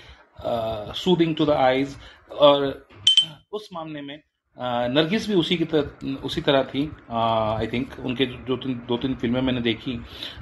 soothing 0.95 1.35
to 1.35 1.45
the 1.45 1.49
eyes 1.51 1.95
और 2.31 2.86
उस 3.57 3.69
मामले 3.73 4.01
में 4.01 4.17
नरगिस 4.57 5.27
भी 5.27 5.35
उसी 5.35 5.55
की 5.57 5.65
तरह 5.65 6.15
उसी 6.25 6.41
तरह 6.41 6.63
थी 6.69 6.89
आई 7.11 7.67
थिंक 7.73 7.99
उनके 8.05 8.25
जो 8.47 8.57
तीन 8.57 8.81
दो 8.87 8.97
तीन 8.97 9.15
फ़िल्में 9.15 9.41
मैंने 9.41 9.61
देखी 9.61 9.99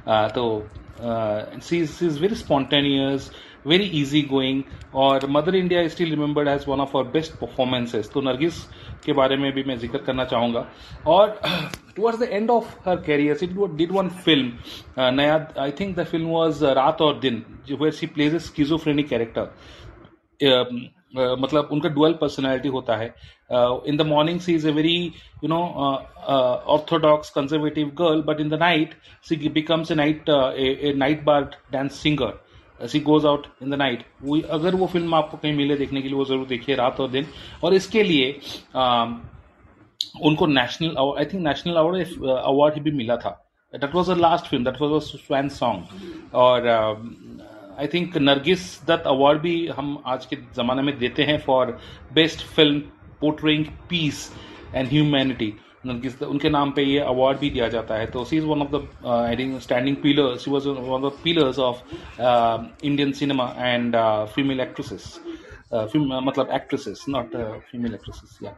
आ, 0.07 0.27
तो 0.27 0.69
she 1.01 1.79
is 1.79 2.19
very 2.21 2.35
spontaneous 2.35 3.31
very 3.67 3.85
easy 4.01 4.21
going 4.21 4.61
और 5.03 5.25
mother 5.29 5.55
India 5.55 5.87
still 5.87 6.09
remembered 6.09 6.47
as 6.47 6.65
one 6.67 6.79
of 6.81 6.95
our 6.97 7.07
best 7.11 7.33
performances 7.39 8.09
तो 8.13 8.21
नरगिस 8.21 8.63
के 9.05 9.13
बारे 9.13 9.37
में 9.37 9.51
भी 9.53 9.63
मैं 9.63 9.77
ज़िक्र 9.77 9.97
करना 10.05 10.25
चाहूँगा। 10.25 10.65
और 11.07 11.39
towards 11.95 12.19
the 12.19 12.29
end 12.31 12.49
of 12.51 12.75
her 12.89 13.01
career 13.05 13.43
it 13.43 13.57
did 13.77 13.91
one 13.91 14.09
film 14.25 15.11
नया 15.15 15.35
I 15.63 15.71
think 15.79 15.95
the 15.97 16.03
film 16.11 16.27
was 16.27 16.65
Raat 16.81 17.01
aur 17.01 17.19
Din 17.19 17.43
where 17.71 17.91
she 17.93 18.07
plays 18.07 18.35
a 18.35 18.39
schizophrenic 18.49 19.09
character 19.09 19.43
मतलब 21.15 21.69
उनका 21.71 21.89
डुअल 21.89 22.13
पर्सनैलिटी 22.21 22.69
होता 22.69 22.95
है। 22.95 23.07
In 23.87 23.97
the 23.97 24.05
morning 24.07 24.39
she 24.39 24.53
is 24.55 24.67
a 24.67 24.71
very 24.73 24.95
you 25.43 25.47
know 25.49 25.59
orthodox 26.75 27.29
conservative 27.31 27.91
girl 27.99 28.21
but 28.27 28.39
in 28.41 28.49
the 28.49 28.59
night 28.61 28.93
she 29.29 29.49
becomes 29.49 29.91
a 29.91 29.95
night 29.95 30.29
a 30.29 30.93
night 30.97 31.23
bar 31.25 31.49
dance 31.71 32.01
singer 32.01 32.87
she 32.87 32.99
goes 32.99 33.25
out 33.25 33.47
in 33.63 33.69
the 33.69 33.73
night 33.75 34.03
अगर 34.51 34.75
वो 34.75 34.87
film 34.87 35.15
आपको 35.15 35.37
कहीं 35.37 35.53
मिले 35.53 35.75
देखने 35.77 36.01
के 36.01 36.07
लिए, 36.07 36.17
वो 36.17 36.25
ज़रूर 36.25 36.45
देखिए 36.47 36.75
रात 36.75 36.99
और 36.99 37.09
दिन। 37.09 37.25
और 37.63 37.73
इसके 37.73 38.03
लिए 38.03 38.31
उनको 40.21 40.45
national 40.47 40.97
I 41.19 41.25
think 41.25 41.43
national 41.43 41.75
award 41.75 42.27
award 42.29 42.79
भी 42.83 42.91
मिला 42.91 43.15
था। 43.17 43.29
That 43.73 43.95
was 43.95 44.09
the 44.09 44.17
last 44.17 44.45
film 44.45 44.63
that 44.63 44.81
was 44.81 45.01
swan 45.01 45.49
song 45.51 46.35
और 46.35 46.67
I 47.79 47.87
think 47.93 48.17
Nargis 48.17 48.63
Dutt 48.87 49.07
award 49.07 49.39
भी 49.41 49.55
हम 49.77 49.97
आज 50.07 50.25
के 50.25 50.35
ज़माने 50.55 50.81
में 50.81 50.97
देते 50.99 51.23
हैं 51.23 51.37
for 51.45 51.77
best 52.13 52.45
film 52.55 52.79
portraying 53.21 53.65
peace 53.89 54.29
and 54.75 54.87
humanity 54.89 55.53
Nargis 55.85 56.21
उनके 56.23 56.49
नाम 56.49 56.71
पे 56.71 56.83
ये 56.83 56.99
अवार्ड 56.99 57.37
भी 57.39 57.49
दिया 57.49 57.67
जाता 57.69 57.95
है। 57.95 58.05
तो 58.11 58.23
she 58.25 58.37
is 58.37 58.45
one 58.45 58.61
of 58.61 58.69
the 58.75 59.07
I 59.07 59.35
think 59.37 59.59
standing 59.61 59.95
pillars 60.03 60.43
she 60.43 60.51
was 60.51 60.67
one 60.67 60.77
of 60.77 61.01
the 61.01 61.11
pillars 61.23 61.59
of 61.59 61.83
Indian 62.85 63.11
cinema 63.19 63.53
and 63.57 63.95
female 64.35 64.59
actresses 64.61 65.19
मतलब 65.73 66.49
एक्ट्रेसेस 66.53 67.05
नॉट 67.09 67.35
फीमेल 67.71 67.93
एक्ट्रेसेस 67.93 68.39
या 68.43 68.55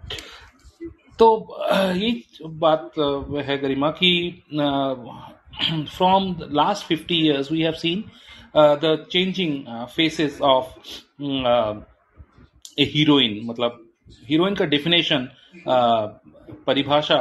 तो 1.19 1.27
ये 1.95 2.12
बात 2.59 2.91
है 3.45 3.57
गरिमा 3.57 3.89
कि 4.01 4.12
from 4.53 6.36
last 6.51 6.86
fifty 6.86 7.15
years 7.25 7.51
we 7.51 7.62
have 7.62 7.74
seen 7.81 8.03
the 8.57 9.05
changing 9.11 9.85
faces 9.95 10.39
of 10.41 10.73
a 12.79 12.83
heroine 12.93 13.39
मतलब 13.45 13.83
heroine 14.29 14.55
का 14.55 14.65
definition 14.65 15.27
परिभाषा 16.67 17.15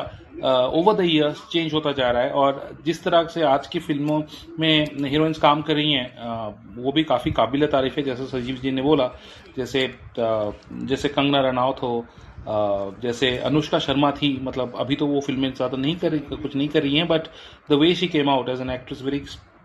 ओवर 0.45 0.95
द 0.95 1.05
ईयर्स 1.05 1.43
चेंज 1.52 1.73
होता 1.75 1.93
जा 1.93 2.11
रहा 2.11 2.23
है 2.23 2.31
और 2.33 2.78
जिस 2.85 3.02
तरह 3.05 3.26
से 3.26 3.43
आज 3.45 3.66
की 3.66 3.78
फ़िल्मों 3.78 4.21
में 4.61 5.07
हीरोइंस 5.07 5.38
काम 5.38 5.62
कर 5.62 5.75
रही 5.75 5.93
हैं 5.93 6.83
वो 6.83 6.93
भी 6.93 7.05
काफ़ी 7.05 7.33
काबिल 7.33 7.66
तारीफ़ 7.66 7.97
है, 7.97 8.02
जैसे 8.02 8.26
सजीव 8.26 8.57
जी 8.62 8.71
ने 8.71 8.83
बोला, 8.83 9.11
जैसे 9.57 9.87
जैसे 10.19 11.09
कंगना 11.09 11.40
रनौत 11.49 11.83
हो 11.83 12.07
जैसे 13.02 13.37
अनुष्का 13.38 13.78
शर्मा 13.78 14.11
थी 14.12 14.38
मतलब 14.43 14.75
अभी 14.78 14.97
तो 14.97 15.07
वो 15.07 15.21
फ़िल्में 15.21 15.52
ज़्यादा 15.52 15.76
नहीं 15.76 15.97
कर 15.97 16.19
कुछ 16.19 16.55
नहीं 16.57 16.69
कर 16.69 16.83
रही 16.83 16.97
हैं 16.97 17.07
but 17.09 17.28
the 17.71 17.78
way 17.81 17.95
she 17.95 18.09
came 18.09 18.31
out 18.31 18.49
as 18.49 18.61
an 18.61 18.71
actress 18.71 19.02
very 19.02 19.23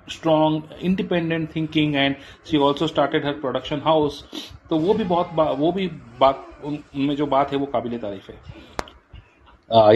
strong 0.09 0.73
independent 0.81 1.55
thinking 1.55 1.95
and 1.95 2.15
she 2.51 2.57
also 2.57 2.87
started 2.87 3.25
her 3.25 3.33
production 3.33 3.81
house 3.85 4.23
तो 4.69 4.77
वो 4.77 4.93
भी 4.93 5.03
बहुत 5.03 5.57
वो 5.59 5.71
भी 5.71 5.87
बात 6.19 6.47
उनमें 6.65 7.15
जो 7.15 7.25
बात 7.27 7.51
है 7.51 7.57
वो 7.57 7.65
काबिल 7.65 7.97
तारीफ़ 7.97 8.31
है। 8.31 8.37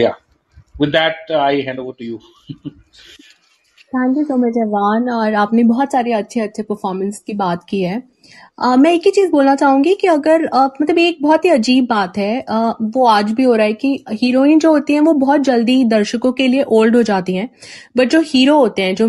Yeah 0.02 0.16
with 0.80 0.90
that 0.90 1.32
I 1.32 1.60
hand 1.60 1.78
over 1.78 1.92
to 1.92 2.04
you 2.04 2.18
thank 3.94 4.16
you 4.18 4.24
so 4.24 4.36
much 4.36 4.56
Avan 4.58 5.08
और 5.10 5.34
आपने 5.34 5.62
बहुत 5.64 5.92
सारे 5.92 6.12
अच्छे 6.12 6.40
अच्छे 6.40 6.62
परफॉर्मेंस 6.62 7.22
की 7.26 7.34
बात 7.34 7.64
की 7.64 7.82
है। 7.82 8.02
Uh, 8.64 8.76
मैं 8.78 8.92
एक 8.92 9.02
ही 9.06 9.10
चीज़ 9.10 9.30
बोलना 9.30 9.54
चाहूँगी 9.56 9.94
कि 9.94 10.06
अगर 10.06 10.46
uh, 10.46 10.70
मतलब 10.82 10.98
एक 10.98 11.18
बहुत 11.22 11.44
ही 11.44 11.50
अजीब 11.50 11.86
बात 11.86 12.16
है। 12.18 12.44
Uh, 12.44 12.74
वो 12.82 13.06
आज 13.06 13.30
भी 13.32 13.42
हो 13.42 13.54
रहा 13.54 13.66
है 13.66 13.72
कि 13.72 14.04
हीरोइन 14.12 14.58
जो 14.58 14.72
होती 14.72 14.92
हैं 14.92 15.00
वो 15.00 15.12
बहुत 15.14 15.40
जल्दी 15.40 15.84
दर्शकों 15.84 16.32
के 16.32 16.46
लिए 16.48 16.62
ओल्ड 16.62 16.96
हो 16.96 17.02
जाती 17.02 17.34
हैं। 17.34 17.48
बट 17.96 18.08
जो 18.08 18.20
हीरो 18.26 18.58
होते 18.58 18.82
हैं 18.82 18.94
जो 18.94 19.08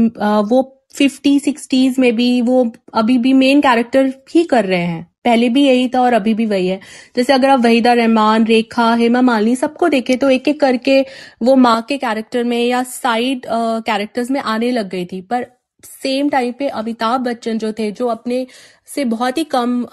वो 0.49 0.61
फिफ्टी 0.97 1.39
सिक्सटीज 1.39 1.99
में 1.99 2.15
भी 2.15 2.29
वो 2.41 2.71
अभी 2.93 3.17
भी 3.17 3.33
मेन 3.33 3.61
कैरेक्टर 3.61 4.13
ही 4.35 4.43
कर 4.45 4.65
रहे 4.65 4.81
हैं। 4.81 5.03
पहले 5.25 5.49
भी 5.49 5.65
यही 5.65 5.87
था 5.87 6.01
और 6.01 6.13
अभी 6.13 6.33
भी 6.33 6.45
वही 6.45 6.67
है। 6.67 6.79
जैसे 7.15 7.33
अगर 7.33 7.49
आप 7.49 7.59
वहीदा 7.59 7.93
रहमान, 7.93 8.45
रेखा, 8.45 8.93
हेमा 8.95 9.21
मालिनी 9.21 9.55
सबको 9.55 9.89
देखे 9.89 10.15
तो 10.15 10.29
एक 10.29 10.47
एक 10.47 10.59
करके 10.59 11.01
वो 11.43 11.55
माँ 11.55 11.81
के 11.89 11.97
कैरेक्टर 11.97 12.43
में 12.43 12.63
या 12.65 12.83
साइड 12.83 13.45
कैरेक्टर्स 13.49 14.31
में 14.31 14.39
आने 14.41 14.71
लग 14.71 14.89
गई 14.89 15.05
थी। 15.05 15.21
पर 15.21 15.45
सेम 15.83 16.29
टाइम 16.29 16.53
पे 16.59 16.67
अमिताभ 16.69 17.21
बच्चन 17.21 17.57
जो 17.57 17.71
थे, 17.73 17.91
जो 17.91 18.07
अपने 18.07 18.45
से 18.87 19.03
बहुत 19.05 19.37
ही 19.37 19.43
कम 19.45 19.85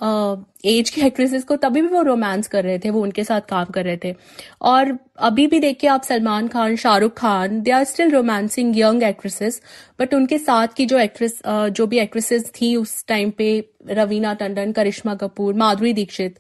एज 0.67 0.91
के 0.91 1.00
एक्ट्रेसेस 1.03 1.45
को 1.45 1.57
तभी 1.57 1.81
भी 1.83 1.88
वो 1.88 2.03
रोमांस 2.03 2.47
कर 2.49 2.64
रहे 2.64 2.79
थे, 2.79 2.91
वो 2.91 3.03
उनके 3.03 3.25
साथ 3.25 3.41
काम 3.49 3.64
कर 3.67 3.85
रहे 3.85 3.97
थे। 4.05 4.14
और 4.62 4.97
अभी 5.21 5.47
भी 5.47 5.61
देखिए 5.61 5.91
आप 5.91 6.03
Salman 6.03 6.49
Khan, 6.49 6.76
Shahrukh 6.76 7.17
Khan 7.17 7.61
they 7.62 7.71
are 7.71 7.85
still 7.85 8.11
romancing 8.11 8.79
young 8.79 9.03
actresses 9.03 9.61
but 10.00 10.14
उनके 10.14 10.38
साथ 10.38 10.69
की 10.76 10.87
जो 10.87 10.99
एक्ट्रेस 10.99 11.41
जो 11.47 11.87
भी 11.87 11.99
एक्ट्रेसेस 11.99 12.50
थी 12.61 12.75
उस 12.76 13.05
टाइम 13.09 13.31
पे, 13.31 13.64
रवीना 13.91 14.35
टंडन, 14.35 14.73
करिश्मा 14.73 15.14
कपूर, 15.14 15.55
माधुरी 15.55 15.92
दीक्षित, 15.92 16.38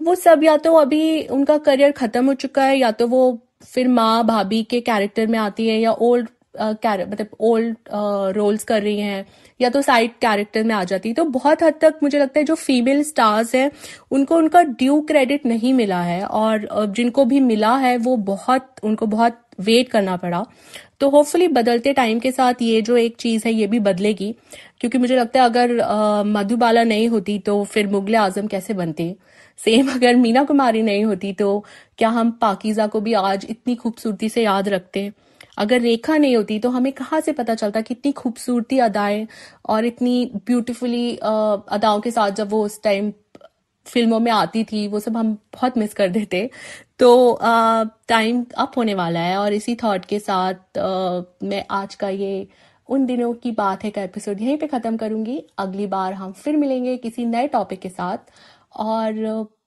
वो 0.00 0.14
सब 0.14 0.44
या 0.44 0.56
तो 0.56 0.74
अभी 0.74 1.22
उनका 1.28 1.58
करियर 1.60 1.92
खत्म 1.92 2.26
हो 2.26 2.34
चुका 2.34 2.64
है, 2.64 2.76
या 2.78 2.90
तो 2.90 3.06
वो 3.08 3.40
फिर 3.64 3.88
माँ 3.88 4.26
भाभी 4.26 4.62
के 4.62 4.80
कैरेक्टर 4.82 5.26
में 5.26 5.38
आती 5.38 5.68
है, 5.68 5.80
या 5.80 5.92
ओल्ड 5.92 6.28
मतलब 6.54 7.26
ओल्ड 7.40 7.76
रोल्स 8.36 8.64
कर 8.64 8.82
रही 8.82 9.00
हैं, 9.00 9.24
या 9.60 9.68
तो 9.70 9.82
साइड 9.82 10.10
कैरेक्टर 10.20 10.64
में 10.64 10.74
आ 10.74 10.82
जाती 10.84 11.08
है 11.08 11.14
तो 11.14 11.24
बहुत 11.26 11.62
हद 11.62 11.74
तक 11.82 11.98
मुझे 12.02 12.18
लगता 12.18 12.38
है 12.40 12.44
जो 12.44 12.54
फीमेल 12.56 13.02
स्टार्स 13.04 13.54
हैं, 13.54 13.70
उनको 14.10 14.36
उनका 14.36 14.62
ड्यू 14.62 15.00
क्रेडिट 15.02 15.46
नहीं 15.46 15.72
मिला 15.74 16.00
है, 16.02 16.22
और 16.24 16.86
जिनको 16.88 17.24
भी 17.24 17.40
मिला 17.42 17.76
है, 17.76 17.96
वो 17.98 18.16
बहुत, 18.16 18.74
उनको 18.84 19.06
बहुत 19.08 19.38
वेट 19.60 19.88
करना 19.90 20.16
पड़ा। 20.16 20.44
तो 21.00 21.08
होपफुली 21.10 21.48
बदलते 21.50 21.92
टाइम 21.92 22.18
के 22.20 22.32
साथ 22.32 22.62
ये 22.62 22.80
जो 22.82 22.96
एक 22.96 23.16
चीज़ 23.18 23.46
है, 23.46 23.52
ये 23.54 23.66
भी 23.66 23.78
बदलेगी, 23.80 24.34
क्योंकि 24.80 24.98
मुझे 24.98 25.16
लगता 25.16 25.40
है 25.40 25.46
अगर 25.46 26.24
मधुबाला 26.28 26.84
नहीं 26.84 27.08
होती 27.08 27.38
तो 27.40 27.62
फिर 27.64 27.88
मुगल 27.88 28.16
आज़म 28.16 28.46
कैसे 28.46 28.74
बनते? 28.74 29.14
सेम 29.58 29.90
अगर 29.94 30.16
मीना 30.16 30.44
कुमारी 30.44 30.82
नहीं 30.82 31.04
होती 31.04 31.32
तो 31.34 31.64
क्या 31.98 32.08
हम 32.10 32.30
पाकिजा 32.40 32.86
को 32.86 33.00
भी 33.00 33.12
आज 33.14 33.46
इतनी 33.50 33.74
खूबसूरती 33.76 34.28
से 34.28 34.42
याद 34.42 34.68
रखते? 34.68 35.10
अगर 35.58 35.80
रेखा 35.80 36.16
नहीं 36.16 36.36
होती 36.36 36.58
तो 36.58 36.70
हमें 36.70 36.92
कहाँ 36.92 37.20
से 37.20 37.32
पता 37.32 37.54
चलता 37.54 37.80
कि 37.80 37.94
इतनी 37.94 38.12
खूबसूरती 38.12 38.78
अदाएँ 38.78 39.26
और 39.68 39.84
इतनी 39.84 40.30
ब्यूटीफुली 40.36 41.16
अदाओं 41.16 42.00
के 42.00 42.10
साथ 42.10 42.30
जब 42.30 42.50
वो 42.50 42.64
उस 42.64 42.82
टाइम 42.82 43.12
फ़िल्मों 43.86 44.20
में 44.20 44.30
आती 44.32 44.64
थी 44.64 44.86
वो 44.88 45.00
सब 45.00 45.16
हम 45.16 45.32
बहुत 45.54 45.78
मिस 45.78 45.94
कर 45.94 46.08
देते। 46.08 46.50
तो 46.98 47.38
टाइम 48.08 48.44
अप 48.58 48.72
होने 48.76 48.94
वाला 48.94 49.20
है 49.20 49.36
और 49.38 49.52
इसी 49.52 49.74
थॉट 49.74 50.04
के 50.04 50.18
साथ 50.18 50.78
आ, 50.78 51.22
मैं 51.42 51.64
आज 51.70 51.94
का 51.94 52.08
ये 52.08 52.48
उन 52.88 53.06
दिनों 53.06 53.32
की 53.34 53.50
बात 53.52 53.84
है 53.84 53.90
का 53.90 54.02
एपिसोड 54.02 54.40
यहीं 54.40 54.56
पे 54.58 54.66
खत्म 54.66 54.96
करूँगी। 54.96 55.42
अगली 55.58 55.86
बार 55.86 56.12
हम 56.12 56.32
फिर 56.32 56.56
मिलेंगे 56.56 56.96
किसी 56.96 57.24
नए 57.26 57.48
टॉपिक 57.48 57.80
के 57.80 57.88
साथ 57.88 58.30
और 58.76 59.12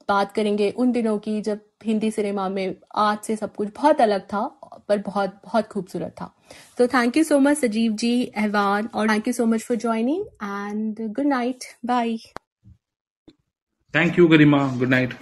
बात 0.09 0.31
करेंगे 0.31 0.69
उन 0.69 0.91
दिनों 0.91 1.17
की 1.19 1.41
जब 1.41 1.59
हिंदी 1.85 2.11
सिनेमा 2.11 2.49
में 2.49 2.75
आज 2.95 3.17
से 3.19 3.35
सब 3.35 3.55
कुछ 3.55 3.69
बहुत 3.75 4.01
अलग 4.01 4.21
था 4.21 4.41
पर 4.87 4.97
बहुत 4.97 5.39
बहुत 5.45 5.67
खूबसूरत 5.67 6.15
था। 6.21 6.29
तो 6.77 6.87
थैंक 6.87 7.17
यू 7.17 7.23
सो 7.23 7.39
मच 7.39 7.57
सजीव 7.57 7.91
जी 7.95 8.25
अहवान 8.25 8.89
और 8.93 9.09
thank 9.09 9.27
you 9.27 9.33
so 9.33 9.45
much 9.45 9.63
for 9.63 9.77
joining 9.77 10.25
and 10.43 10.99
good 11.15 11.25
night 11.25 11.63
bye 11.85 12.17
thank 13.93 14.19
you 14.19 14.27
Garima 14.27 14.67
good 14.77 14.89
night 14.89 15.13